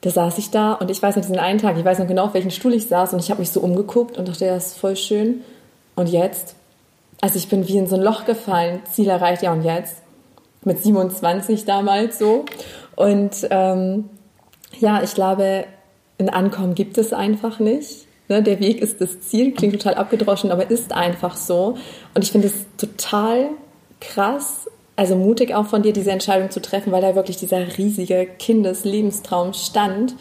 [0.00, 2.24] da saß ich da und ich weiß noch diesen einen Tag, ich weiß noch genau,
[2.24, 4.68] auf welchen Stuhl ich saß und ich habe mich so umgeguckt und dachte, ja, das
[4.68, 5.42] ist voll schön.
[5.94, 6.54] und jetzt?
[7.20, 9.96] Also ich bin wie in so ein Loch gefallen, Ziel erreicht, ja und jetzt?
[10.64, 12.46] Mit 27 damals so.
[12.94, 14.08] Und ähm,
[14.78, 15.64] ja, ich glaube,
[16.18, 18.05] ein Ankommen gibt es einfach nicht.
[18.28, 21.76] Ne, der Weg ist das Ziel, klingt total abgedroschen, aber ist einfach so.
[22.14, 23.50] Und ich finde es total
[24.00, 28.26] krass, also mutig auch von dir, diese Entscheidung zu treffen, weil da wirklich dieser riesige
[28.38, 30.14] Kindeslebenstraum stand.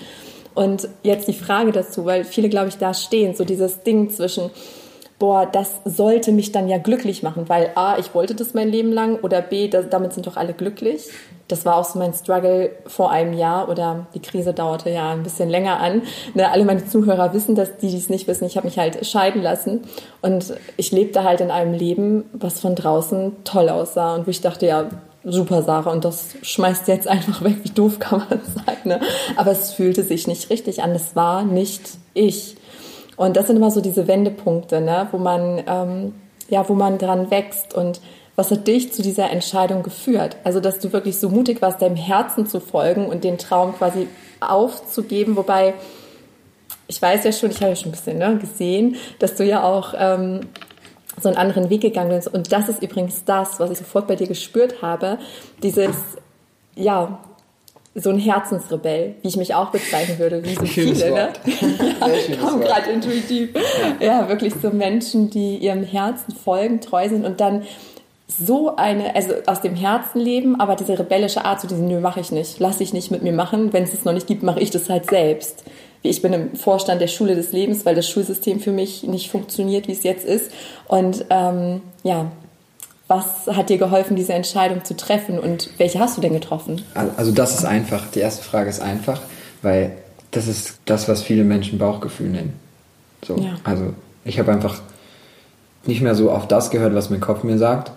[0.53, 4.51] Und jetzt die Frage dazu, weil viele, glaube ich, da stehen, so dieses Ding zwischen,
[5.19, 8.91] boah, das sollte mich dann ja glücklich machen, weil A, ich wollte das mein Leben
[8.91, 11.09] lang oder B, das, damit sind doch alle glücklich.
[11.47, 15.21] Das war auch so mein Struggle vor einem Jahr oder die Krise dauerte ja ein
[15.21, 16.01] bisschen länger an.
[16.33, 18.45] Ne, alle meine Zuhörer wissen das, die dies nicht wissen.
[18.45, 19.83] Ich habe mich halt scheiden lassen
[20.21, 24.41] und ich lebte halt in einem Leben, was von draußen toll aussah und wo ich
[24.41, 24.89] dachte, ja,
[25.23, 27.57] super Sache und das schmeißt jetzt einfach weg.
[27.63, 28.99] Wie doof kann man sein, ne?
[29.35, 30.91] Aber es fühlte sich nicht richtig an.
[30.91, 31.81] Es war nicht
[32.13, 32.57] ich.
[33.15, 35.07] Und das sind immer so diese Wendepunkte, ne?
[35.11, 36.13] wo man ähm,
[36.49, 38.01] ja, wo man dran wächst und
[38.35, 40.35] was hat dich zu dieser Entscheidung geführt?
[40.43, 44.07] Also, dass du wirklich so mutig warst, deinem Herzen zu folgen und den Traum quasi
[44.41, 45.73] aufzugeben, wobei
[46.87, 49.63] ich weiß ja schon, ich habe ja schon ein bisschen ne, gesehen, dass du ja
[49.63, 50.41] auch ähm,
[51.19, 52.31] so einen anderen Weg gegangen bist.
[52.31, 55.17] Und das ist übrigens das, was ich sofort bei dir gespürt habe.
[55.63, 55.95] Dieses,
[56.75, 57.19] ja,
[57.97, 61.29] so ein Herzensrebell, wie ich mich auch bezeichnen würde, wie so Schönes viele, ne?
[61.29, 62.39] Wort.
[62.41, 62.65] Kommen Wort.
[62.65, 63.49] gerade intuitiv.
[64.01, 64.05] Ja.
[64.05, 67.63] ja, wirklich so Menschen, die ihrem Herzen folgen, treu sind und dann
[68.27, 72.19] so eine, also aus dem Herzen leben, aber diese rebellische Art, so diesen, nö, mache
[72.19, 73.71] ich nicht, lasse ich nicht mit mir machen.
[73.71, 75.63] Wenn es es noch nicht gibt, mache ich das halt selbst.
[76.01, 79.29] Wie ich bin im Vorstand der Schule des Lebens, weil das Schulsystem für mich nicht
[79.29, 80.51] funktioniert, wie es jetzt ist.
[80.87, 82.31] Und ähm, ja,
[83.07, 86.81] was hat dir geholfen, diese Entscheidung zu treffen und welche hast du denn getroffen?
[87.17, 88.03] Also das ist einfach.
[88.11, 89.21] Die erste Frage ist einfach,
[89.61, 89.91] weil
[90.31, 92.53] das ist das, was viele Menschen Bauchgefühl nennen.
[93.23, 93.55] So, Ja.
[93.63, 94.81] also ich habe einfach
[95.85, 97.91] nicht mehr so auf das gehört, was mein Kopf mir sagt,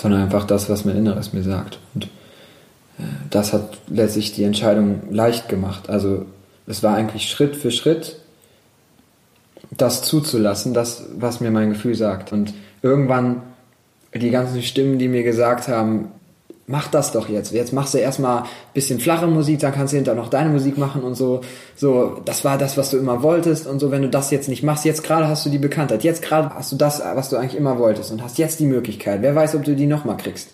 [0.00, 1.80] sondern einfach das, was mein Inneres mir sagt.
[1.94, 2.04] Und
[2.98, 5.90] äh, das hat letztlich die Entscheidung leicht gemacht.
[5.90, 6.26] Also
[6.68, 8.16] es war eigentlich Schritt für Schritt
[9.70, 12.32] das zuzulassen, das, was mir mein Gefühl sagt.
[12.32, 13.42] Und irgendwann
[14.14, 16.08] die ganzen Stimmen, die mir gesagt haben,
[16.66, 17.52] mach das doch jetzt.
[17.52, 20.78] Jetzt machst du erstmal ein bisschen flache Musik, dann kannst du hinterher noch deine Musik
[20.78, 21.40] machen und so.
[21.76, 24.62] So, das war das, was du immer wolltest und so, wenn du das jetzt nicht
[24.62, 27.56] machst, jetzt gerade hast du die Bekanntheit, jetzt gerade hast du das, was du eigentlich
[27.56, 29.22] immer wolltest und hast jetzt die Möglichkeit.
[29.22, 30.50] Wer weiß, ob du die nochmal kriegst.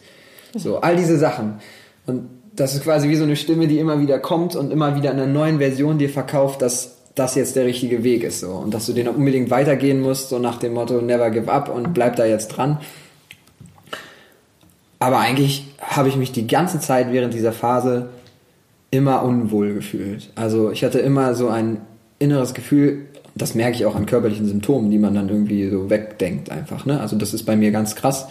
[0.54, 1.58] So, all diese Sachen.
[2.06, 5.12] Und das ist quasi wie so eine Stimme, die immer wieder kommt und immer wieder
[5.12, 8.50] in einer neuen Version dir verkauft, dass das jetzt der richtige Weg ist, so.
[8.50, 11.92] Und dass du den unbedingt weitergehen musst, so nach dem Motto, never give up und
[11.92, 12.80] bleib da jetzt dran.
[14.98, 18.08] Aber eigentlich habe ich mich die ganze Zeit während dieser Phase
[18.90, 20.30] immer unwohl gefühlt.
[20.34, 21.78] Also ich hatte immer so ein
[22.18, 26.50] inneres Gefühl, das merke ich auch an körperlichen Symptomen, die man dann irgendwie so wegdenkt
[26.50, 26.86] einfach.
[26.86, 27.00] Ne?
[27.00, 28.26] Also das ist bei mir ganz krass,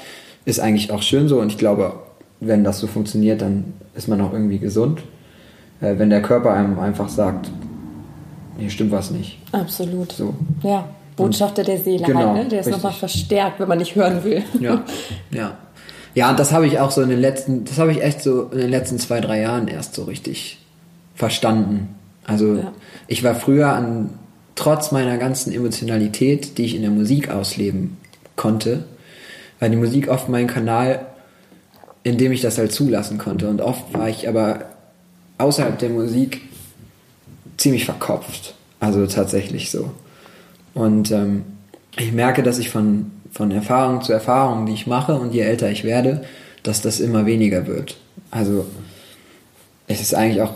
[0.46, 1.94] ist eigentlich auch schön so und ich glaube,
[2.40, 5.02] wenn das so funktioniert, dann ist man auch irgendwie gesund.
[5.82, 7.50] Äh, wenn der Körper einem einfach sagt,
[8.58, 9.40] hier stimmt was nicht.
[9.52, 10.12] Absolut.
[10.12, 10.34] So.
[10.64, 12.50] Ja, Botschafter der Seele Genau, halt, ne?
[12.50, 14.44] Der ist nochmal verstärkt, wenn man nicht hören will.
[14.60, 14.84] Ja,
[15.32, 15.58] ja.
[16.18, 18.46] Ja, und das habe ich auch so in den letzten, das habe ich echt so
[18.46, 20.58] in den letzten zwei, drei Jahren erst so richtig
[21.14, 21.90] verstanden.
[22.26, 22.74] Also Ja.
[23.06, 24.10] ich war früher an,
[24.56, 27.98] trotz meiner ganzen Emotionalität, die ich in der Musik ausleben
[28.36, 28.86] konnte,
[29.60, 31.06] war die Musik oft mein Kanal,
[32.02, 33.48] in dem ich das halt zulassen konnte.
[33.48, 34.66] Und oft war ich aber
[35.38, 36.42] außerhalb der Musik
[37.58, 38.56] ziemlich verkopft.
[38.80, 39.92] Also tatsächlich so.
[40.74, 41.44] Und ähm,
[41.96, 45.70] ich merke, dass ich von, von Erfahrung zu Erfahrung, die ich mache und je älter
[45.70, 46.24] ich werde,
[46.64, 47.98] dass das immer weniger wird.
[48.32, 48.66] Also
[49.88, 50.54] es ist eigentlich auch,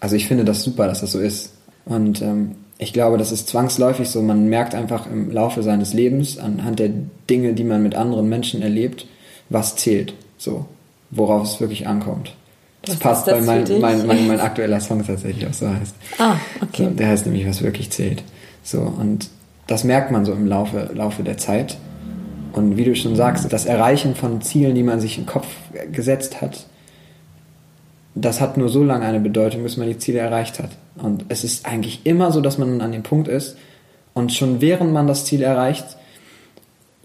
[0.00, 1.54] also ich finde das super, dass das so ist.
[1.84, 4.22] Und ähm, ich glaube, das ist zwangsläufig so.
[4.22, 6.90] Man merkt einfach im Laufe seines Lebens anhand der
[7.28, 9.06] Dinge, die man mit anderen Menschen erlebt,
[9.48, 10.14] was zählt.
[10.36, 10.66] So,
[11.10, 12.34] worauf es wirklich ankommt.
[12.82, 15.94] Das Was passt, das weil mein, mein, mein, mein aktueller Song tatsächlich auch so heißt.
[16.18, 16.84] Ah, okay.
[16.84, 18.22] So, der heißt nämlich, was wirklich zählt.
[18.62, 19.28] So, und
[19.66, 21.76] das merkt man so im Laufe, Laufe der Zeit.
[22.58, 25.46] Und wie du schon sagst, das Erreichen von Zielen, die man sich im Kopf
[25.92, 26.66] gesetzt hat,
[28.14, 30.70] das hat nur so lange eine Bedeutung, bis man die Ziele erreicht hat.
[30.96, 33.56] Und es ist eigentlich immer so, dass man an dem Punkt ist
[34.12, 35.86] und schon während man das Ziel erreicht,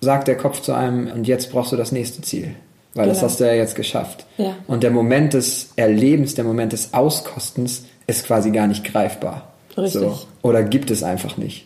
[0.01, 2.55] sagt der Kopf zu einem, und jetzt brauchst du das nächste Ziel.
[2.95, 3.29] Weil das Genau.
[3.29, 4.25] hast du ja jetzt geschafft.
[4.37, 4.55] Ja.
[4.67, 9.53] Und der Moment des Erlebens, der Moment des Auskostens ist quasi gar nicht greifbar.
[9.77, 10.01] Richtig.
[10.01, 10.19] So.
[10.41, 11.65] Oder gibt es einfach nicht.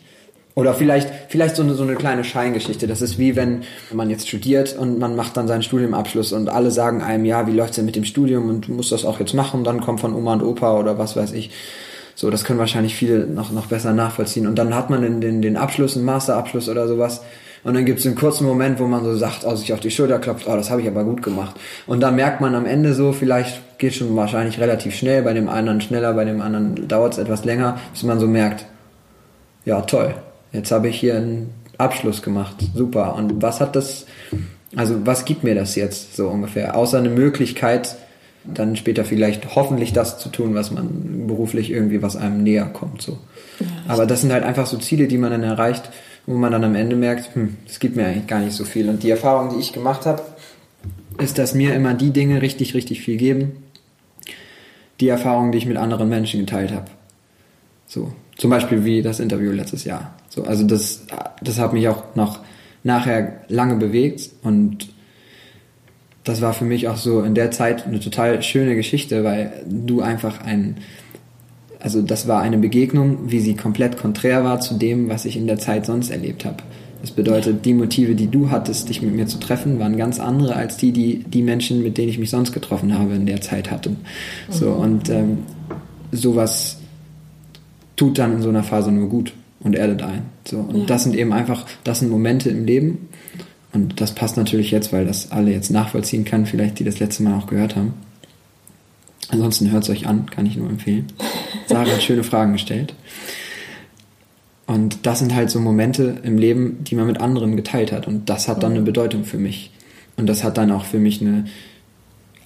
[0.58, 2.88] Oder vielleicht, vielleicht so eine, so eine kleine Scheingeschichte.
[2.88, 6.72] Das ist wie wenn man jetzt studiert und man macht dann seinen Studiumabschluss und alle
[6.72, 9.34] sagen einem, ja, wie läuft's denn mit dem Studium und du musst das auch jetzt
[9.34, 11.52] machen, dann kommt von Oma und Opa oder was weiß ich.
[12.16, 14.48] So, das können wahrscheinlich viele noch, noch besser nachvollziehen.
[14.48, 17.20] Und dann hat man den, den, den Abschluss, einen Masterabschluss oder sowas
[17.62, 19.92] Und dann gibt es einen kurzen Moment, wo man so sagt, oh, sich auf die
[19.92, 21.54] Schulter klopft, oh, das habe ich aber gut gemacht.
[21.86, 25.48] Und dann merkt man am Ende so, vielleicht geht schon wahrscheinlich relativ schnell, bei dem
[25.48, 28.66] einen schneller, bei dem anderen dauert es etwas länger, bis man so merkt,
[29.64, 30.16] ja toll,
[30.52, 33.14] jetzt habe ich hier einen Abschluss gemacht, super.
[33.14, 34.06] Und was hat das,
[34.76, 36.76] also was gibt mir das jetzt so ungefähr?
[36.76, 37.96] Außer eine Möglichkeit,
[38.44, 43.02] dann später vielleicht hoffentlich das zu tun, was man beruflich irgendwie, was einem näher kommt.
[43.02, 43.18] So.
[43.60, 45.90] Ja, Aber das sind halt einfach so Ziele, die man dann erreicht,
[46.26, 48.88] wo man dann am Ende merkt, hm, es gibt mir eigentlich gar nicht so viel.
[48.88, 50.22] Und die Erfahrung, die ich gemacht habe,
[51.18, 53.64] ist, dass mir immer die Dinge richtig, richtig viel geben,
[55.00, 56.86] die Erfahrungen, die ich mit anderen Menschen geteilt habe.
[57.86, 60.14] So, zum Beispiel wie das Interview letztes Jahr.
[60.28, 61.06] So, also das,
[61.42, 62.40] das hat mich auch noch
[62.82, 64.88] nachher lange bewegt und
[66.24, 70.02] das war für mich auch so in der Zeit eine total schöne Geschichte, weil du
[70.02, 70.76] einfach ein,
[71.80, 75.46] also das war eine Begegnung, wie sie komplett konträr war zu dem, was ich in
[75.46, 76.58] der Zeit sonst erlebt habe.
[77.00, 80.56] Das bedeutet, die Motive, die du hattest, dich mit mir zu treffen, waren ganz andere
[80.56, 83.70] als die, die die Menschen, mit denen ich mich sonst getroffen habe, in der Zeit
[83.70, 83.98] hatten.
[84.50, 84.80] So mhm.
[84.80, 85.38] und ähm,
[86.12, 86.78] sowas
[87.96, 90.22] tut dann in so einer Phase nur gut und erdet ein.
[90.46, 90.84] So und ja.
[90.86, 93.08] das sind eben einfach, das sind Momente im Leben,
[93.72, 97.22] und das passt natürlich jetzt, weil das alle jetzt nachvollziehen kann, vielleicht die das letzte
[97.22, 97.94] Mal auch gehört haben.
[99.28, 101.06] Ansonsten hört es euch an, kann ich nur empfehlen.
[101.66, 102.94] Sarah hat schöne Fragen gestellt.
[104.66, 108.06] Und das sind halt so Momente im Leben, die man mit anderen geteilt hat.
[108.06, 109.70] Und das hat dann eine Bedeutung für mich.
[110.16, 111.44] Und das hat dann auch für mich eine,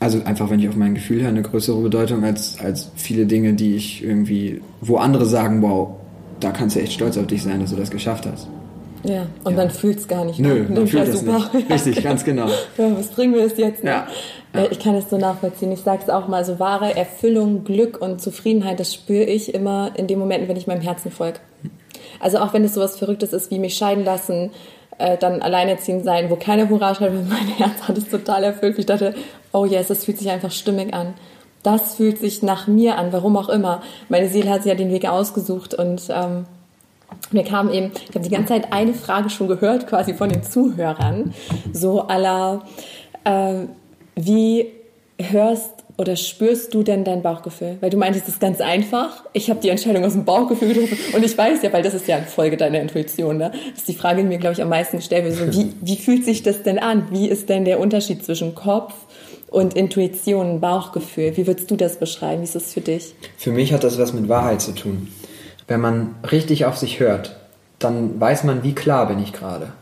[0.01, 3.55] also einfach, wenn ich auf mein Gefühl höre, eine größere Bedeutung als, als viele Dinge,
[3.55, 5.97] die ich irgendwie, wo andere sagen, wow,
[6.43, 8.49] da kannst du echt stolz auf dich sein, dass du das geschafft hast.
[9.05, 9.59] Ja, und ja.
[9.59, 10.39] man fühlt es gar nicht.
[10.39, 11.71] Nö, man fühlt es nicht.
[11.71, 12.47] Richtig, ganz genau.
[12.47, 13.83] ja, was bringen wir es jetzt?
[13.83, 13.91] Ne?
[13.91, 14.07] Ja.
[14.55, 14.67] ja.
[14.71, 15.73] Ich kann es so nachvollziehen.
[15.73, 19.91] Ich sage es auch mal, so wahre Erfüllung, Glück und Zufriedenheit, das spüre ich immer
[19.97, 21.41] in den Momenten, wenn ich meinem Herzen folge.
[22.21, 24.51] Also auch wenn es sowas Verrücktes ist, wie mich scheiden lassen,
[24.99, 28.79] äh, dann alleinerziehend sein, wo keiner Hurra schreit, weil mein Herz hat es total erfüllt.
[28.79, 29.15] Ich dachte,
[29.53, 31.15] oh yes, das fühlt sich einfach stimmig an.
[31.63, 33.83] Das fühlt sich nach mir an, warum auch immer.
[34.09, 36.47] Meine Seele hat sich ja den Weg ausgesucht und ähm,
[37.31, 40.43] mir kam eben, ich habe die ganze Zeit eine Frage schon gehört, quasi von den
[40.43, 41.35] Zuhörern,
[41.73, 42.63] so aller,
[43.25, 43.67] äh,
[44.17, 44.67] wie
[45.21, 47.77] hörst oder spürst du denn dein Bauchgefühl?
[47.81, 49.25] Weil du meintest, es ist ganz einfach.
[49.35, 52.09] Ich habe die Entscheidung aus dem Bauchgefühl getroffen und ich weiß ja, weil das ist
[52.09, 53.53] ja eine Folge deiner Intuition, ne?
[53.71, 55.53] Das ist die Frage, die mir, glaube ich, am meisten gestellt wird.
[55.53, 57.09] So, wie, wie fühlt sich das denn an?
[57.11, 58.95] Wie ist denn der Unterschied zwischen Kopf
[59.53, 61.37] und Intuition, Bauchgefühl?
[61.37, 62.41] Wie würdest du das beschreiben?
[62.41, 63.15] Wie ist das für dich?
[63.37, 65.09] Für mich hat das was mit Wahrheit zu tun
[65.73, 67.37] wenn man richtig auf sich hört,
[67.79, 69.73] dann weiß man, wie klar bin ich gerade.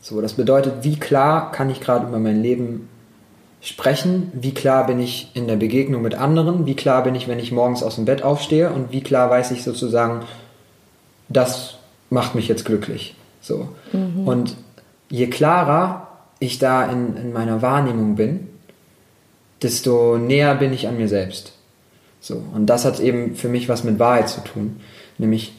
[0.00, 2.88] So, das bedeutet, wie klar kann ich gerade über mein Leben
[3.60, 7.40] sprechen, wie klar bin ich in der Begegnung mit anderen, wie klar bin ich, wenn
[7.40, 10.22] ich morgens aus dem Bett aufstehe und wie klar weiß ich sozusagen,
[11.28, 11.74] das
[12.10, 13.14] macht mich jetzt glücklich.
[13.40, 13.68] So.
[13.92, 14.26] Mhm.
[14.26, 14.56] Und
[15.10, 16.06] je klarer
[16.38, 18.48] ich da in, in meiner Wahrnehmung bin,
[19.62, 21.52] desto näher bin ich an mir selbst.
[22.20, 22.42] So.
[22.54, 24.80] Und das hat eben für mich was mit Wahrheit zu tun
[25.18, 25.52] nämlich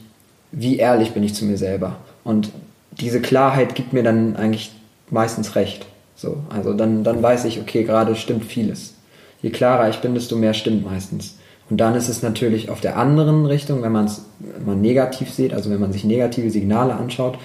[0.52, 1.98] wie ehrlich bin ich zu mir selber.
[2.24, 2.52] Und
[2.92, 4.72] diese Klarheit gibt mir dann eigentlich
[5.10, 5.86] meistens recht.
[6.16, 8.96] So, also dann, dann weiß ich, okay, gerade stimmt vieles.
[9.42, 11.38] Je klarer ich bin, desto mehr stimmt meistens.
[11.70, 14.24] Und dann ist es natürlich auf der anderen Richtung, wenn man es
[14.66, 17.38] man negativ sieht, also wenn man sich negative Signale anschaut,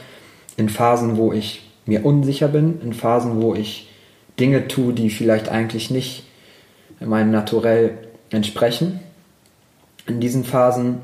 [0.56, 3.90] in Phasen, wo ich mir unsicher bin, in Phasen, wo ich
[4.40, 6.24] Dinge tue, die vielleicht eigentlich nicht
[7.06, 7.98] meinem Naturell
[8.30, 9.00] entsprechen.
[10.06, 10.98] In diesen Phasen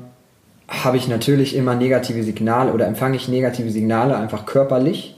[0.67, 5.15] habe ich natürlich immer negative Signale oder empfange ich negative Signale einfach körperlich,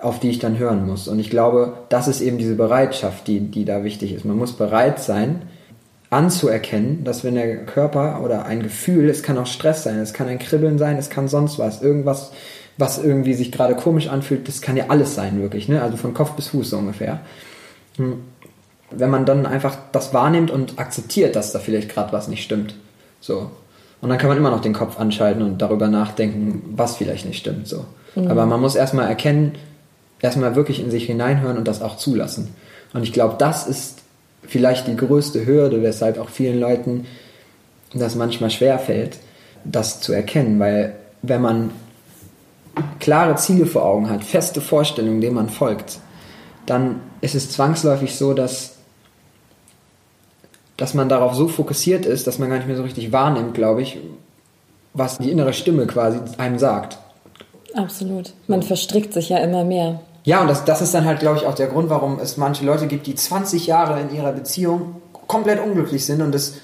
[0.00, 1.08] auf die ich dann hören muss.
[1.08, 4.24] Und ich glaube, das ist eben diese Bereitschaft, die, die da wichtig ist.
[4.24, 5.42] Man muss bereit sein,
[6.10, 10.28] anzuerkennen, dass wenn der Körper oder ein Gefühl, es kann auch Stress sein, es kann
[10.28, 12.32] ein Kribbeln sein, es kann sonst was, irgendwas,
[12.76, 15.80] was irgendwie sich gerade komisch anfühlt, das kann ja alles sein, wirklich, ne?
[15.82, 17.20] Also von Kopf bis Fuß so ungefähr.
[18.96, 22.74] Wenn man dann einfach das wahrnimmt und akzeptiert, dass da vielleicht gerade was nicht stimmt.
[23.20, 23.50] So.
[24.00, 27.38] Und dann kann man immer noch den Kopf anschalten und darüber nachdenken, was vielleicht nicht
[27.38, 27.68] stimmt.
[27.68, 27.84] So.
[28.14, 28.28] Mhm.
[28.28, 29.52] Aber man muss erstmal erkennen,
[30.20, 32.54] erstmal wirklich in sich hineinhören und das auch zulassen.
[32.92, 34.00] Und ich glaube, das ist
[34.42, 37.06] vielleicht die größte Hürde, weshalb auch vielen Leuten
[37.94, 39.18] das manchmal schwer fällt,
[39.64, 41.70] das zu erkennen, weil wenn man
[43.00, 45.98] klare Ziele vor Augen hat, feste Vorstellungen, denen man folgt,
[46.66, 48.71] dann ist es zwangsläufig so, dass
[50.82, 53.82] dass man darauf so fokussiert ist, dass man gar nicht mehr so richtig wahrnimmt, glaube
[53.82, 54.00] ich,
[54.94, 56.98] was die innere Stimme quasi einem sagt.
[57.72, 58.32] Absolut.
[58.48, 60.00] Man verstrickt sich ja immer mehr.
[60.24, 62.64] Ja, und das, das ist dann halt, glaube ich, auch der Grund, warum es manche
[62.64, 64.96] Leute gibt, die 20 Jahre in ihrer Beziehung
[65.28, 66.54] komplett unglücklich sind und das,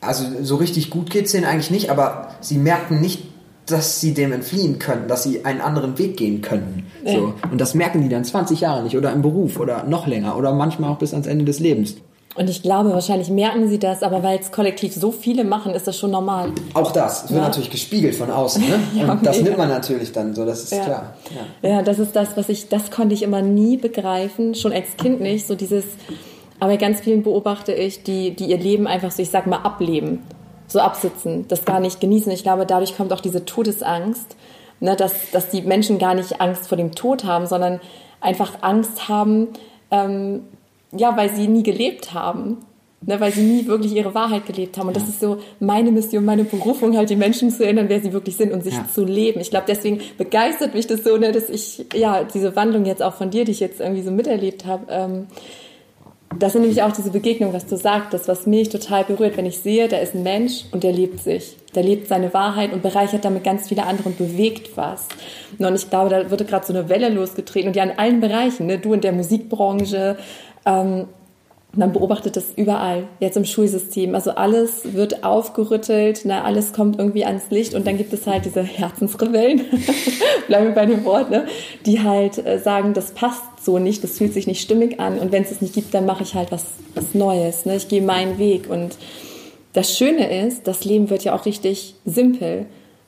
[0.00, 3.22] also so richtig gut geht es denen eigentlich nicht, aber sie merken nicht
[3.66, 6.84] dass sie dem entfliehen können, dass sie einen anderen Weg gehen können.
[7.06, 7.32] So.
[7.50, 10.52] Und das merken die dann 20 Jahre nicht oder im Beruf oder noch länger oder
[10.52, 11.94] manchmal auch bis ans Ende des Lebens.
[12.36, 15.86] Und ich glaube, wahrscheinlich merken sie das, aber weil es kollektiv so viele machen, ist
[15.86, 16.50] das schon normal.
[16.74, 17.24] Auch das.
[17.24, 17.46] Es wird ja.
[17.46, 18.60] natürlich gespiegelt von außen.
[18.60, 18.80] Ne?
[18.94, 19.50] ja, und das mega.
[19.50, 20.84] nimmt man natürlich dann so, das ist ja.
[20.84, 21.14] klar.
[21.62, 21.70] Ja.
[21.70, 25.20] ja, das ist das, was ich, das konnte ich immer nie begreifen, schon als Kind
[25.20, 25.46] nicht.
[25.46, 25.84] So dieses,
[26.58, 30.24] aber ganz vielen beobachte ich, die, die ihr Leben einfach so, ich sag mal, ableben.
[30.66, 32.32] So absitzen, das gar nicht genießen.
[32.32, 34.34] Ich glaube, dadurch kommt auch diese Todesangst,
[34.80, 37.80] ne, dass, dass die Menschen gar nicht Angst vor dem Tod haben, sondern
[38.20, 39.48] einfach Angst haben,
[39.92, 40.44] ähm,
[40.96, 42.58] ja, weil sie nie gelebt haben.
[43.06, 44.88] Ne, weil sie nie wirklich ihre Wahrheit gelebt haben.
[44.88, 48.14] Und das ist so meine Mission, meine Berufung, halt die Menschen zu erinnern, wer sie
[48.14, 48.86] wirklich sind und sich ja.
[48.94, 49.40] zu leben.
[49.40, 53.12] Ich glaube, deswegen begeistert mich das so, ne, dass ich, ja, diese Wandlung jetzt auch
[53.12, 55.26] von dir, die ich jetzt irgendwie so miterlebt habe, ähm,
[56.38, 59.58] das sind nämlich auch diese Begegnungen, was du sagtest, was mich total berührt, wenn ich
[59.58, 61.56] sehe, da ist ein Mensch und der lebt sich.
[61.74, 65.08] Der lebt seine Wahrheit und bereichert damit ganz viele andere und bewegt was.
[65.58, 68.66] Und ich glaube, da wird gerade so eine Welle losgetreten und ja in allen Bereichen,
[68.66, 68.78] ne?
[68.78, 70.16] du in der Musikbranche,
[70.66, 71.06] ähm,
[71.76, 74.14] man beobachtet das überall, jetzt im Schulsystem.
[74.14, 78.44] Also alles wird aufgerüttelt, ne, alles kommt irgendwie ans Licht und dann gibt es halt
[78.44, 79.62] diese Herzensrebellen,
[80.46, 81.46] bleiben wir bei dem Wort, ne,
[81.86, 85.32] die halt äh, sagen, das passt so nicht, das fühlt sich nicht stimmig an und
[85.32, 87.66] wenn es es nicht gibt, dann mache ich halt was, was Neues.
[87.66, 87.76] Ne?
[87.76, 88.96] Ich gehe meinen Weg und
[89.72, 92.66] das Schöne ist, das Leben wird ja auch richtig simpel.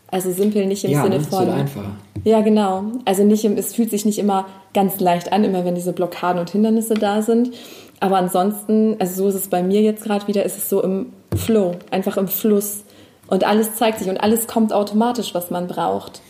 [0.08, 1.24] Also simpel nicht im ja, Sinne ne?
[1.24, 1.46] von.
[1.46, 1.90] So einfacher.
[2.24, 2.84] Ja, genau.
[3.04, 6.40] Also nicht im, es fühlt sich nicht immer ganz leicht an, immer wenn diese Blockaden
[6.40, 7.54] und Hindernisse da sind.
[8.00, 11.12] Aber ansonsten, also so ist es bei mir jetzt gerade wieder, ist es so im
[11.34, 12.84] Flow, einfach im Fluss.
[13.28, 16.20] Und alles zeigt sich und alles kommt automatisch, was man braucht.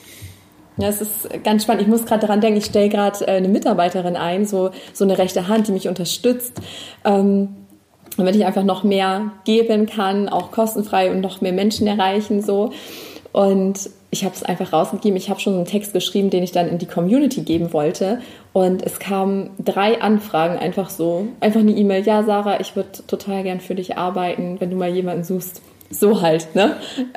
[0.79, 1.83] Ja, es ist ganz spannend.
[1.83, 5.19] Ich muss gerade daran denken, ich stelle gerade äh, eine Mitarbeiterin ein, so, so eine
[5.19, 6.61] rechte Hand, die mich unterstützt,
[7.05, 7.57] ähm,
[8.17, 12.43] damit ich einfach noch mehr geben kann, auch kostenfrei und noch mehr Menschen erreichen.
[12.43, 12.73] so.
[13.37, 15.15] Und ich habe es einfach rausgegeben.
[15.19, 18.21] Ich habe schon einen Text geschrieben, den ich dann in die Community geben wollte.
[18.55, 21.29] Und es kamen drei Anfragen einfach so.
[21.41, 22.03] Einfach eine E-Mail.
[22.07, 25.61] Ja, Sarah, ich würde total gern für dich arbeiten, wenn du mal jemanden suchst.
[25.91, 26.77] So halt, ne?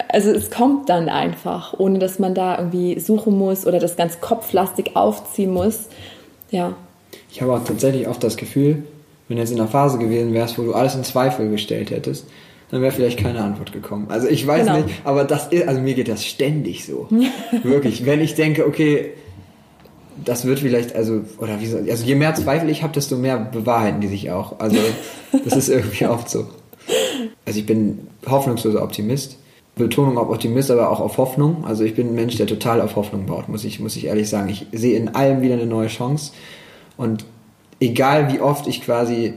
[0.09, 4.19] Also es kommt dann einfach, ohne dass man da irgendwie suchen muss oder das ganz
[4.19, 5.87] kopflastig aufziehen muss.
[6.51, 6.73] Ja.
[7.31, 8.83] Ich habe auch tatsächlich oft das Gefühl,
[9.29, 12.25] wenn du jetzt in einer Phase gewesen wärst, wo du alles in Zweifel gestellt hättest,
[12.71, 14.07] dann wäre vielleicht keine Antwort gekommen.
[14.09, 14.81] Also ich weiß genau.
[14.81, 17.07] nicht, aber das ist, also mir geht das ständig so.
[17.63, 18.05] Wirklich.
[18.05, 19.13] Wenn ich denke, okay,
[20.23, 23.37] das wird vielleicht, also, oder wie so, also je mehr Zweifel ich habe, desto mehr
[23.37, 24.59] bewahrheiten die sich auch.
[24.59, 24.77] Also
[25.45, 26.47] das ist irgendwie oft so.
[27.45, 29.37] Also ich bin hoffnungsloser Optimist.
[29.75, 31.63] Betonung auf Optimist, aber auch auf Hoffnung.
[31.65, 34.29] Also ich bin ein Mensch, der total auf Hoffnung baut, muss ich, muss ich ehrlich
[34.29, 34.49] sagen.
[34.49, 36.33] Ich sehe in allem wieder eine neue Chance.
[36.97, 37.25] Und
[37.79, 39.33] egal wie oft ich quasi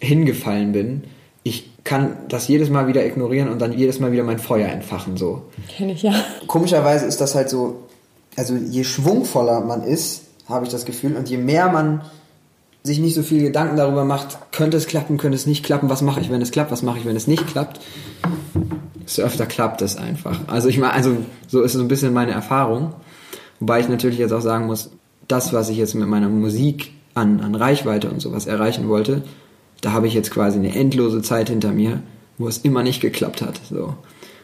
[0.00, 1.02] hingefallen bin,
[1.42, 5.16] ich kann das jedes Mal wieder ignorieren und dann jedes Mal wieder mein Feuer entfachen,
[5.16, 5.42] so.
[5.68, 6.14] Kenn ich ja.
[6.46, 7.82] Komischerweise ist das halt so,
[8.36, 12.02] also je schwungvoller man ist, habe ich das Gefühl, und je mehr man
[12.82, 16.02] sich nicht so viel Gedanken darüber macht, könnte es klappen, könnte es nicht klappen, was
[16.02, 17.80] mache ich, wenn es klappt, was mache ich, wenn es nicht klappt,
[19.02, 20.40] desto öfter klappt es einfach.
[20.48, 21.16] Also ich meine, also
[21.46, 22.92] so ist es so ein bisschen meine Erfahrung.
[23.60, 24.90] Wobei ich natürlich jetzt auch sagen muss,
[25.28, 29.22] das, was ich jetzt mit meiner Musik an, an Reichweite und sowas erreichen wollte,
[29.80, 32.02] da habe ich jetzt quasi eine endlose Zeit hinter mir,
[32.38, 33.60] wo es immer nicht geklappt hat.
[33.70, 33.94] So.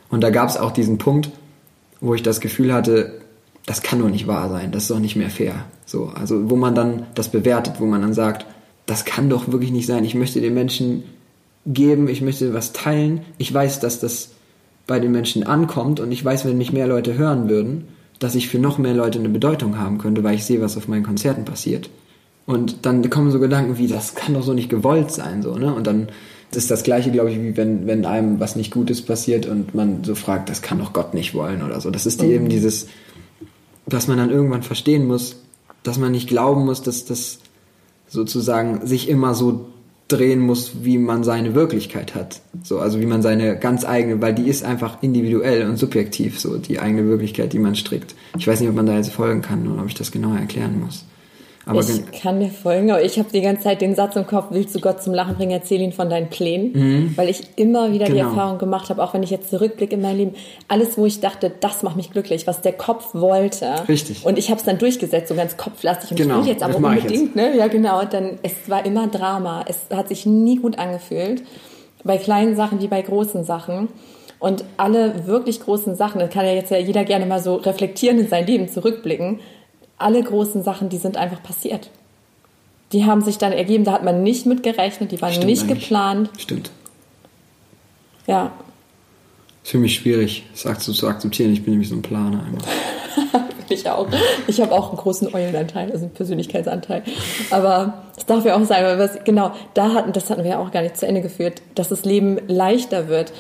[0.09, 1.31] Und da gab es auch diesen Punkt,
[2.01, 3.21] wo ich das Gefühl hatte,
[3.67, 5.67] das kann doch nicht wahr sein, das ist doch nicht mehr fair.
[5.87, 8.47] So, also wo man dann das bewertet, wo man dann sagt,
[8.87, 10.05] das kann doch wirklich nicht sein.
[10.05, 11.05] Ich möchte den Menschen
[11.67, 13.21] geben, ich möchte was teilen.
[13.39, 14.31] Ich weiß, dass das
[14.87, 17.89] bei den Menschen ankommt und ich weiß, wenn mich mehr Leute hören würden,
[18.19, 20.89] dass ich für noch mehr Leute eine Bedeutung haben könnte, weil ich sehe, was auf
[20.89, 21.91] meinen Konzerten passiert.
[22.47, 25.73] Und dann kommen so Gedanken wie, das kann doch so nicht gewollt sein, so, ne?
[25.75, 26.09] Und dann
[26.55, 30.03] ist das gleiche, glaube ich, wie wenn, wenn einem was nicht Gutes passiert und man
[30.03, 31.91] so fragt, das kann doch Gott nicht wollen oder so.
[31.91, 32.33] Das ist die, mhm.
[32.33, 32.89] eben dieses,
[33.87, 35.37] dass man dann irgendwann verstehen muss,
[35.83, 37.39] dass man nicht glauben muss, dass das
[38.09, 39.67] sozusagen sich immer so
[40.09, 42.41] drehen muss, wie man seine Wirklichkeit hat.
[42.65, 46.59] So, also wie man seine ganz eigene, weil die ist einfach individuell und subjektiv, so
[46.59, 48.17] die eigene Wirklichkeit, die man strickt.
[48.37, 50.81] Ich weiß nicht, ob man da jetzt folgen kann oder ob ich das genauer erklären
[50.81, 51.05] muss.
[51.71, 54.47] Aber ich kann mir folgen, aber ich habe die ganze Zeit den Satz im Kopf,
[54.51, 56.73] willst du Gott zum Lachen bringen, erzähl ihn von deinen Plänen.
[56.73, 57.17] Mhm.
[57.17, 58.17] Weil ich immer wieder genau.
[58.17, 60.35] die Erfahrung gemacht habe, auch wenn ich jetzt zurückblicke in mein Leben,
[60.69, 63.67] alles, wo ich dachte, das macht mich glücklich, was der Kopf wollte.
[63.89, 64.25] Richtig.
[64.25, 66.11] Und ich habe es dann durchgesetzt, so ganz kopflastig.
[66.11, 66.41] Und genau.
[66.41, 67.37] ich will jetzt aber unbedingt, jetzt.
[67.37, 67.57] ne?
[67.57, 68.01] Ja, genau.
[68.01, 69.65] Und dann, es war immer Drama.
[69.69, 71.43] Es hat sich nie gut angefühlt.
[72.05, 73.89] Bei kleinen Sachen wie bei großen Sachen.
[74.39, 78.19] Und alle wirklich großen Sachen, das kann ja jetzt ja jeder gerne mal so reflektieren
[78.19, 79.41] in sein Leben zurückblicken
[80.01, 81.91] alle großen Sachen, die sind einfach passiert.
[82.93, 85.63] Die haben sich dann ergeben, da hat man nicht mit gerechnet, die waren Stimmt nicht
[85.63, 85.81] eigentlich.
[85.81, 86.31] geplant.
[86.39, 86.71] Stimmt.
[88.27, 88.53] Ja.
[89.63, 91.53] ist für mich schwierig, das zu, akzeptieren.
[91.53, 92.67] Ich bin nämlich so ein Planer einfach.
[93.69, 94.09] ich auch.
[94.47, 97.03] Ich habe auch einen großen Eulenanteil, also einen Persönlichkeitsanteil.
[97.51, 100.59] Aber das darf ja auch sein, weil was, genau, da hatten, das hatten wir ja
[100.59, 103.33] auch gar nicht zu Ende geführt, dass das Leben leichter wird.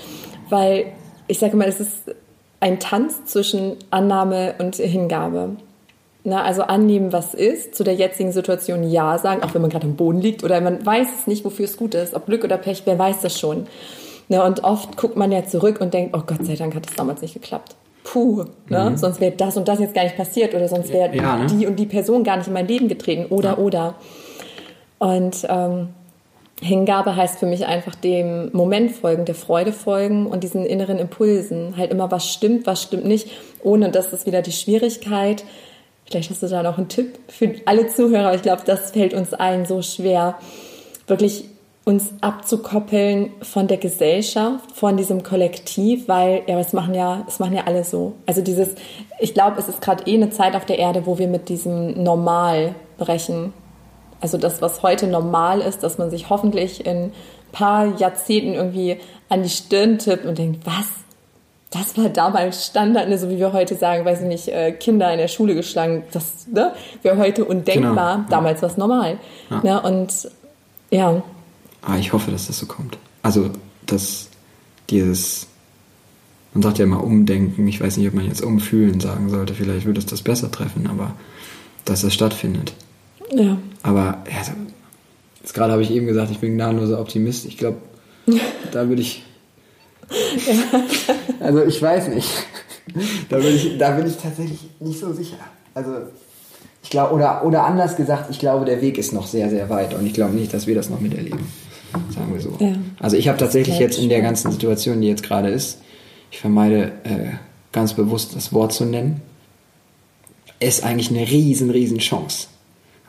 [0.48, 0.86] Weil
[1.26, 2.14] ich sage mal, es ist
[2.60, 5.56] ein Tanz zwischen Annahme und Hingabe.
[6.22, 9.86] Na, also annehmen, was ist, zu der jetzigen Situation Ja sagen, auch wenn man gerade
[9.86, 12.58] am Boden liegt oder man weiß es nicht, wofür es gut ist, ob Glück oder
[12.58, 13.66] Pech, wer weiß das schon.
[14.28, 16.94] Na, und oft guckt man ja zurück und denkt, oh Gott sei Dank hat das
[16.94, 17.74] damals nicht geklappt.
[18.04, 18.90] Puh, ne?
[18.90, 18.96] Mhm.
[18.96, 21.46] sonst wäre das und das jetzt gar nicht passiert oder sonst wäre ja, ne?
[21.46, 23.58] die und die Person gar nicht in mein Leben getreten oder ja.
[23.58, 23.94] oder.
[24.98, 25.88] Und ähm,
[26.60, 31.76] Hingabe heißt für mich einfach dem Moment folgen, der Freude folgen und diesen inneren Impulsen.
[31.76, 33.28] Halt immer, was stimmt, was stimmt nicht,
[33.62, 35.44] ohne dass das wieder die Schwierigkeit.
[36.10, 39.32] Vielleicht hast du da noch einen Tipp für alle Zuhörer, ich glaube, das fällt uns
[39.32, 40.36] allen so schwer,
[41.06, 41.44] wirklich
[41.84, 47.54] uns abzukoppeln von der Gesellschaft, von diesem Kollektiv, weil ja, es machen ja, es machen
[47.54, 48.14] ja alle so.
[48.26, 48.74] Also dieses,
[49.18, 52.02] ich glaube, es ist gerade eh eine Zeit auf der Erde, wo wir mit diesem
[52.02, 53.52] Normal brechen.
[54.20, 57.12] Also das, was heute normal ist, dass man sich hoffentlich in ein
[57.52, 58.98] paar Jahrzehnten irgendwie
[59.28, 60.86] an die Stirn tippt und denkt, was?
[61.70, 63.16] Das war damals Standard, ne?
[63.16, 66.48] so wie wir heute sagen, weiß ich nicht, äh, Kinder in der Schule geschlagen, das
[66.48, 66.72] ne?
[67.02, 68.26] wäre heute undenkbar, genau, ja.
[68.28, 69.18] damals war es normal.
[69.50, 69.60] Ja.
[69.62, 69.80] Ne?
[69.80, 70.28] Und
[70.90, 71.22] ja.
[71.82, 72.98] Ah, ich hoffe, dass das so kommt.
[73.22, 73.50] Also,
[73.86, 74.30] dass
[74.90, 75.46] dieses,
[76.52, 79.86] man sagt ja immer umdenken, ich weiß nicht, ob man jetzt umfühlen sagen sollte, vielleicht
[79.86, 81.14] würde es das besser treffen, aber
[81.84, 82.72] dass das stattfindet.
[83.32, 83.56] Ja.
[83.84, 84.42] Aber ja,
[85.40, 87.46] jetzt gerade habe ich eben gesagt, ich bin gnadenloser Optimist.
[87.46, 87.78] Ich glaube,
[88.72, 89.22] da würde ich.
[90.10, 91.14] Ja.
[91.38, 92.28] Also ich weiß nicht.
[93.28, 95.36] Da bin ich, da bin ich tatsächlich nicht so sicher.
[95.74, 95.92] Also
[96.82, 99.94] ich glaube, oder, oder anders gesagt, ich glaube, der Weg ist noch sehr, sehr weit
[99.94, 101.40] und ich glaube nicht, dass wir das noch miterleben.
[102.14, 102.56] Sagen wir so.
[102.58, 102.74] Ja.
[102.98, 105.80] Also ich habe tatsächlich jetzt in der ganzen Situation, die jetzt gerade ist,
[106.30, 107.32] ich vermeide äh,
[107.72, 109.20] ganz bewusst das Wort zu nennen,
[110.60, 112.48] ist eigentlich eine riesen, riesen Chance.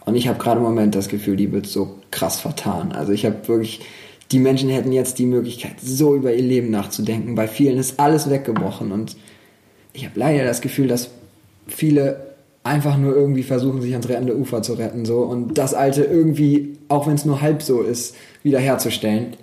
[0.05, 2.91] Und ich habe gerade im Moment das Gefühl, die wird so krass vertan.
[2.91, 3.81] Also ich habe wirklich,
[4.31, 7.35] die Menschen hätten jetzt die Möglichkeit, so über ihr Leben nachzudenken.
[7.35, 9.17] Bei vielen ist alles weggebrochen und
[9.93, 11.09] ich habe leider das Gefühl, dass
[11.67, 12.31] viele
[12.63, 16.77] einfach nur irgendwie versuchen, sich ans rettende Ufer zu retten so und das Alte irgendwie,
[16.87, 19.33] auch wenn es nur halb so ist, wiederherzustellen.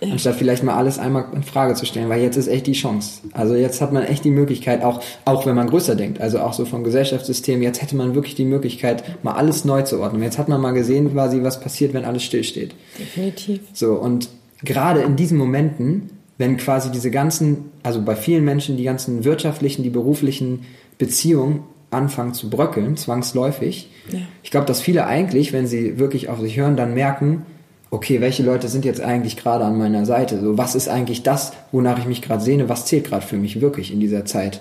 [0.00, 0.12] Ja.
[0.12, 3.20] Anstatt vielleicht mal alles einmal in Frage zu stellen, weil jetzt ist echt die Chance.
[3.32, 6.52] Also jetzt hat man echt die Möglichkeit, auch, auch wenn man größer denkt, also auch
[6.52, 10.22] so vom Gesellschaftssystem, jetzt hätte man wirklich die Möglichkeit, mal alles neu zu ordnen.
[10.22, 12.74] Jetzt hat man mal gesehen, quasi, was passiert, wenn alles stillsteht.
[12.98, 13.60] Definitiv.
[13.72, 14.28] So, und
[14.62, 19.82] gerade in diesen Momenten, wenn quasi diese ganzen, also bei vielen Menschen die ganzen wirtschaftlichen,
[19.82, 20.66] die beruflichen
[20.98, 23.88] Beziehungen anfangen zu bröckeln, zwangsläufig.
[24.10, 24.18] Ja.
[24.42, 27.46] Ich glaube, dass viele eigentlich, wenn sie wirklich auf sich hören, dann merken,
[27.90, 30.40] okay, welche Leute sind jetzt eigentlich gerade an meiner Seite?
[30.40, 32.68] So, was ist eigentlich das, wonach ich mich gerade sehne?
[32.68, 34.60] Was zählt gerade für mich wirklich in dieser Zeit?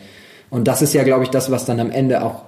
[0.50, 2.42] Und das ist ja, glaube ich, das, was dann am Ende auch,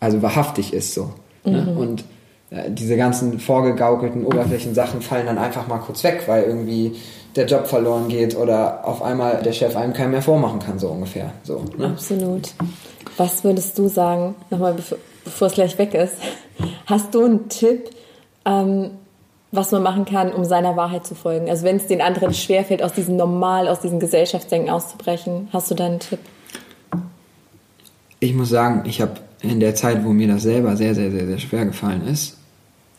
[0.00, 1.12] also wahrhaftig ist so.
[1.44, 1.62] Ne?
[1.62, 1.76] Mhm.
[1.76, 2.04] Und
[2.50, 6.96] äh, diese ganzen vorgegaukelten Oberflächensachen fallen dann einfach mal kurz weg, weil irgendwie
[7.34, 10.88] der Job verloren geht oder auf einmal der Chef einem keinen mehr vormachen kann, so
[10.88, 11.32] ungefähr.
[11.42, 11.86] So, ne?
[11.86, 12.50] Absolut.
[13.16, 16.14] Was würdest du sagen, nochmal bevor, bevor es gleich weg ist,
[16.86, 17.90] hast du einen Tipp,
[18.44, 18.90] ähm,
[19.52, 21.48] was man machen kann, um seiner Wahrheit zu folgen.
[21.48, 25.74] Also wenn es den anderen schwerfällt, aus diesem Normal, aus diesem Gesellschaftsdenken auszubrechen, hast du
[25.74, 26.18] da einen Tipp?
[28.18, 31.26] Ich muss sagen, ich habe in der Zeit, wo mir das selber sehr, sehr, sehr,
[31.26, 32.38] sehr schwer gefallen ist,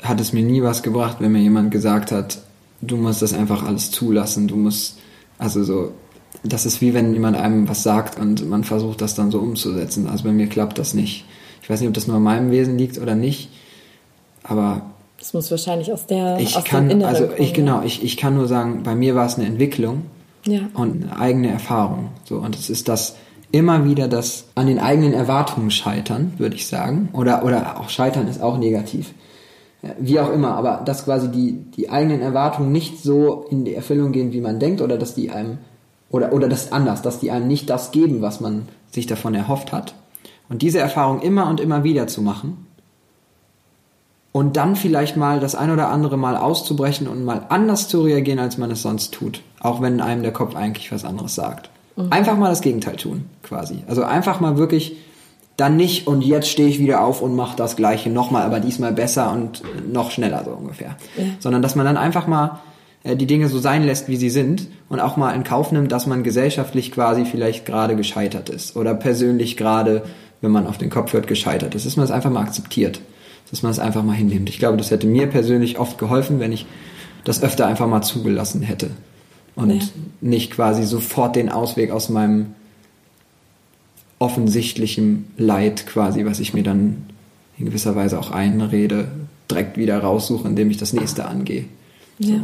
[0.04, 2.40] hat es mir nie was gebracht, wenn mir jemand gesagt hat,
[2.82, 5.00] du musst das einfach alles zulassen, du musst,
[5.40, 5.92] also so,
[6.44, 10.08] das ist wie wenn jemand einem was sagt und man versucht das dann so umzusetzen.
[10.08, 11.26] Also bei mir klappt das nicht.
[11.62, 13.50] Ich weiß nicht, ob das nur in meinem Wesen liegt oder nicht,
[14.44, 14.93] aber
[15.24, 18.36] das muss wahrscheinlich aus der ich aus kann, also kommen, ich genau, ich, ich kann
[18.36, 20.02] nur sagen, bei mir war es eine Entwicklung
[20.46, 20.64] ja.
[20.74, 22.10] und eine eigene Erfahrung.
[22.26, 23.16] So und es ist das
[23.50, 28.28] immer wieder das an den eigenen Erwartungen scheitern, würde ich sagen, oder oder auch scheitern
[28.28, 29.14] ist auch negativ.
[29.98, 34.12] Wie auch immer, aber dass quasi die, die eigenen Erwartungen nicht so in die Erfüllung
[34.12, 35.60] gehen, wie man denkt, oder dass die einem,
[36.10, 39.72] oder, oder das anders, dass die einem nicht das geben, was man sich davon erhofft
[39.72, 39.94] hat.
[40.50, 42.66] Und diese Erfahrung immer und immer wieder zu machen,
[44.34, 48.40] und dann vielleicht mal das ein oder andere Mal auszubrechen und mal anders zu reagieren,
[48.40, 49.42] als man es sonst tut.
[49.60, 51.70] Auch wenn einem der Kopf eigentlich was anderes sagt.
[51.96, 52.08] Mhm.
[52.10, 53.84] Einfach mal das Gegenteil tun, quasi.
[53.88, 54.98] Also einfach mal wirklich
[55.56, 58.92] dann nicht und jetzt stehe ich wieder auf und mache das gleiche nochmal, aber diesmal
[58.92, 59.62] besser und
[59.94, 60.98] noch schneller so ungefähr.
[61.16, 61.26] Ja.
[61.40, 62.60] Sondern dass man dann einfach mal
[63.04, 65.92] äh, die Dinge so sein lässt, wie sie sind und auch mal in Kauf nimmt,
[65.92, 70.02] dass man gesellschaftlich quasi vielleicht gerade gescheitert ist oder persönlich gerade,
[70.42, 71.86] wenn man auf den Kopf hört, gescheitert ist.
[71.86, 73.00] Dass man es einfach mal akzeptiert
[73.52, 74.50] dass man es einfach mal hinnimmt.
[74.50, 76.66] Ich glaube, das hätte mir persönlich oft geholfen, wenn ich
[77.24, 78.92] das öfter einfach mal zugelassen hätte.
[79.56, 79.82] und Ja.
[80.20, 82.56] nicht quasi sofort den Ausweg aus meinem
[84.20, 87.04] offensichtlichen Leid quasi, was ich mir dann
[87.58, 89.10] in gewisser Weise auch einrede,
[89.52, 91.66] direkt wieder raussuche, indem ich das nächste angehe.
[92.20, 92.42] Ja,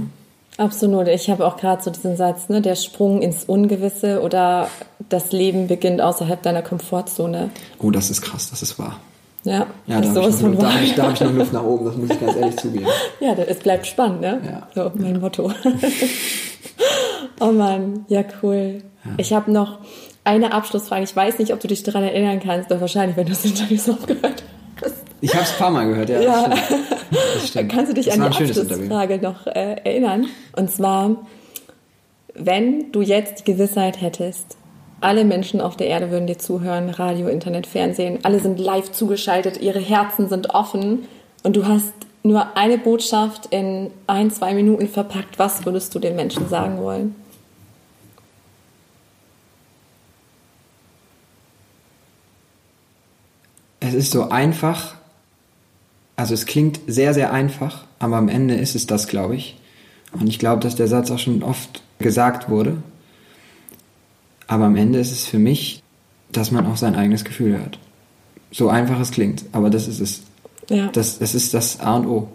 [0.57, 1.07] absolut.
[1.07, 4.67] Ich habe auch gerade so diesen Satz, ne, der Sprung ins Ungewisse oder
[5.09, 7.49] das Leben beginnt außerhalb deiner Komfortzone.
[7.79, 8.99] Oh, das ist krass, das ist wahr.
[9.43, 11.53] Ja, Ja, das da habe ich, noch- da hab ich, da hab ich noch Luft
[11.53, 12.85] nach oben, das muss ich ganz ehrlich zugeben.
[13.21, 14.41] Ja, es bleibt spannend, ne?
[14.45, 14.67] Ja.
[14.75, 15.51] So, mein Motto.
[17.39, 18.81] oh Mann, ja cool.
[19.17, 19.79] Ich habe noch
[20.23, 21.03] eine Abschlussfrage.
[21.03, 23.77] Ich weiß nicht, ob du dich daran erinnern kannst, doch wahrscheinlich, wenn du das Interview
[23.77, 24.43] so gehört
[24.83, 24.95] hast.
[25.21, 26.21] Ich habe es ein paar Mal gehört, ja.
[26.21, 26.49] Ja.
[26.49, 26.81] Das stimmt.
[27.09, 27.71] Das stimmt.
[27.71, 28.61] Kannst du dich das an die Interview.
[28.73, 30.27] Abschlussfrage noch äh, erinnern?
[30.55, 31.15] Und zwar,
[32.35, 34.57] wenn du jetzt die Gewissheit hättest,
[35.01, 39.61] alle Menschen auf der Erde würden dir zuhören, Radio, Internet, Fernsehen, alle sind live zugeschaltet,
[39.61, 41.07] ihre Herzen sind offen
[41.43, 41.93] und du hast
[42.23, 47.15] nur eine Botschaft in ein, zwei Minuten verpackt, was würdest du den Menschen sagen wollen?
[53.79, 54.95] Es ist so einfach,
[56.17, 59.57] also es klingt sehr, sehr einfach, aber am Ende ist es das, glaube ich.
[60.11, 62.77] Und ich glaube, dass der Satz auch schon oft gesagt wurde.
[64.49, 65.83] Aber am Ende ist es für mich,
[66.31, 67.77] dass man auf sein eigenes Gefühl hört.
[68.51, 70.23] So einfach es klingt, aber das ist es.
[70.69, 70.87] Ja.
[70.91, 72.27] Das, das ist das A und O.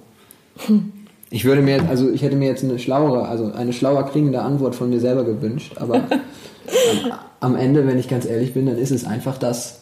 [1.31, 4.77] Ich würde mir, also ich hätte mir jetzt eine schlauere, also eine schlauer klingende Antwort
[4.77, 8.93] von mir selber gewünscht, aber am, am Ende, wenn ich ganz ehrlich bin, dann ist
[8.93, 9.81] es einfach das,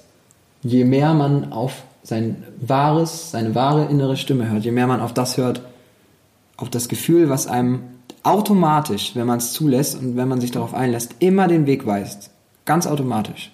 [0.62, 5.12] je mehr man auf sein wahres, seine wahre innere Stimme hört, je mehr man auf
[5.12, 5.60] das hört,
[6.56, 7.80] auf das Gefühl, was einem
[8.22, 12.30] automatisch, wenn man es zulässt und wenn man sich darauf einlässt, immer den Weg weist.
[12.64, 13.50] Ganz automatisch.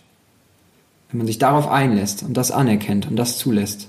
[1.10, 3.88] Wenn man sich darauf einlässt und das anerkennt und das zulässt,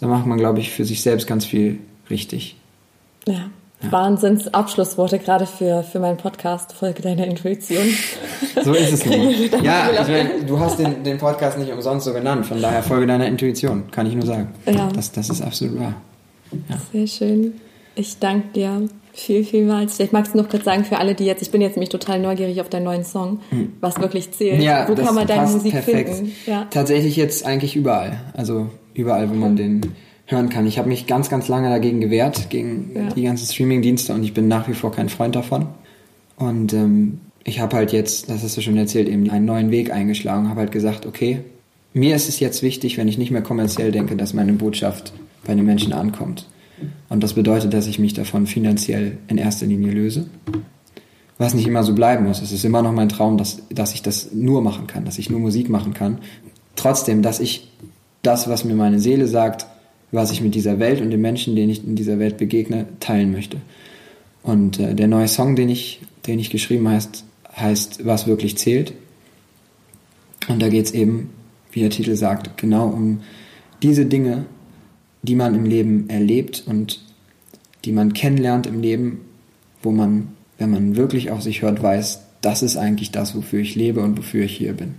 [0.00, 2.56] dann macht man, glaube ich, für sich selbst ganz viel richtig.
[3.26, 3.50] Ja.
[3.90, 7.84] Wahnsinns Abschlussworte gerade für, für meinen Podcast, Folge deiner Intuition.
[8.62, 9.30] So ist es nun.
[9.62, 13.06] ja, ich mein, du hast den, den Podcast nicht umsonst so genannt, von daher folge
[13.06, 14.48] deiner Intuition, kann ich nur sagen.
[14.64, 14.88] Ja.
[14.94, 15.94] Das, das ist absolut wahr.
[16.92, 17.60] Sehr schön.
[17.94, 19.96] Ich danke dir viel, vielmals.
[19.96, 22.18] Vielleicht magst du noch kurz sagen für alle, die jetzt, ich bin jetzt nämlich total
[22.20, 23.40] neugierig auf deinen neuen Song,
[23.80, 24.62] was wirklich zählt.
[24.62, 26.10] Ja, Wo kann man deine Musik perfekt.
[26.10, 26.32] finden?
[26.46, 26.66] Ja.
[26.70, 28.20] Tatsächlich jetzt eigentlich überall.
[28.34, 29.80] Also überall, wo man den
[30.26, 30.66] hören kann.
[30.66, 33.08] Ich habe mich ganz, ganz lange dagegen gewehrt, gegen Ja.
[33.14, 35.66] die ganzen Streaming-Dienste und ich bin nach wie vor kein Freund davon.
[36.36, 39.92] Und ähm, ich habe halt jetzt, das hast du schon erzählt, eben einen neuen Weg
[39.92, 41.40] eingeschlagen, habe halt gesagt, okay,
[41.92, 45.12] mir ist es jetzt wichtig, wenn ich nicht mehr kommerziell denke, dass meine Botschaft
[45.46, 46.46] bei den Menschen ankommt.
[47.08, 50.26] Und das bedeutet, dass ich mich davon finanziell in erster Linie löse.
[51.38, 52.42] Was nicht immer so bleiben muss.
[52.42, 55.30] Es ist immer noch mein Traum, dass, dass ich das nur machen kann, dass ich
[55.30, 56.18] nur Musik machen kann.
[56.76, 57.70] Trotzdem, dass ich
[58.22, 59.66] das, was mir meine Seele sagt,
[60.12, 63.32] was ich mit dieser Welt und den Menschen, denen ich in dieser Welt begegne, teilen
[63.32, 63.58] möchte.
[64.42, 67.24] Und äh, der neue Song, den ich, den ich geschrieben heißt,
[67.56, 68.94] heißt Was wirklich zählt.
[70.48, 71.30] Und da geht es eben,
[71.72, 73.20] wie der Titel sagt, genau um
[73.82, 74.46] diese Dinge,
[75.24, 77.00] die man im Leben erlebt und
[77.84, 79.20] die man kennenlernt im Leben,
[79.82, 83.74] wo man, wenn man wirklich auf sich hört, weiß, das ist eigentlich das, wofür ich
[83.74, 84.94] lebe und wofür ich hier bin.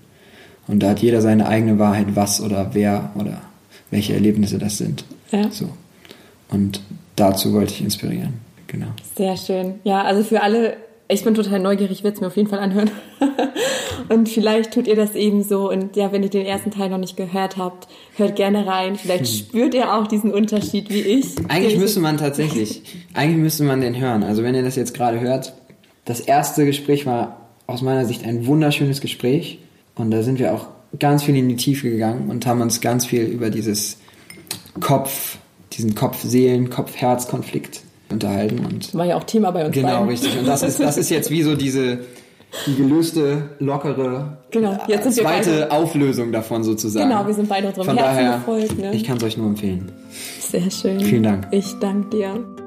[0.68, 3.42] Und da hat jeder seine eigene Wahrheit, was oder wer oder
[3.92, 5.06] welche Erlebnisse das sind.
[5.32, 5.52] Ja.
[5.52, 5.70] So.
[6.50, 6.82] Und
[7.16, 8.34] dazu wollte ich inspirieren.
[8.68, 8.88] Genau.
[9.16, 9.76] Sehr schön.
[9.84, 12.89] Ja, also für alle, ich bin total neugierig, werde es mir auf jeden Fall anhören.
[14.10, 15.70] und vielleicht tut ihr das ebenso.
[15.70, 17.88] Und ja, wenn ihr den ersten Teil noch nicht gehört habt,
[18.18, 18.95] hört gerne rein.
[18.95, 21.36] Vielleicht spürt ihr auch diesen Unterschied wie ich.
[21.38, 21.45] Hm.
[21.49, 22.82] Eigentlich müsste man tatsächlich,
[23.14, 24.24] eigentlich müsste man den hören.
[24.24, 25.53] Also wenn ihr das jetzt gerade hört,
[26.06, 29.60] das erste Gespräch war aus meiner Sicht ein wunderschönes Gespräch
[29.95, 30.68] und da sind wir auch
[30.99, 33.97] ganz viel in die Tiefe gegangen und haben uns ganz viel über dieses
[34.80, 35.38] Kopf,
[35.74, 37.82] diesen Kopf-Seelen, Kopf-Herz-Konflikt
[38.16, 40.07] unterhalten und War ja auch Thema bei uns genau beiden.
[40.09, 40.38] richtig.
[40.39, 41.99] Und das ist, das ist jetzt wie so diese
[42.68, 47.09] die gelöste, lockere Genau, jetzt sind wir zweite beide- Auflösung davon sozusagen.
[47.09, 48.93] Genau, wir sind beide unserem Von Herzen daher, gefolgt, ne?
[48.95, 49.91] ich kann es euch nur empfehlen.
[50.39, 50.99] Sehr schön.
[51.01, 51.47] Vielen Dank.
[51.51, 52.64] Ich danke dir.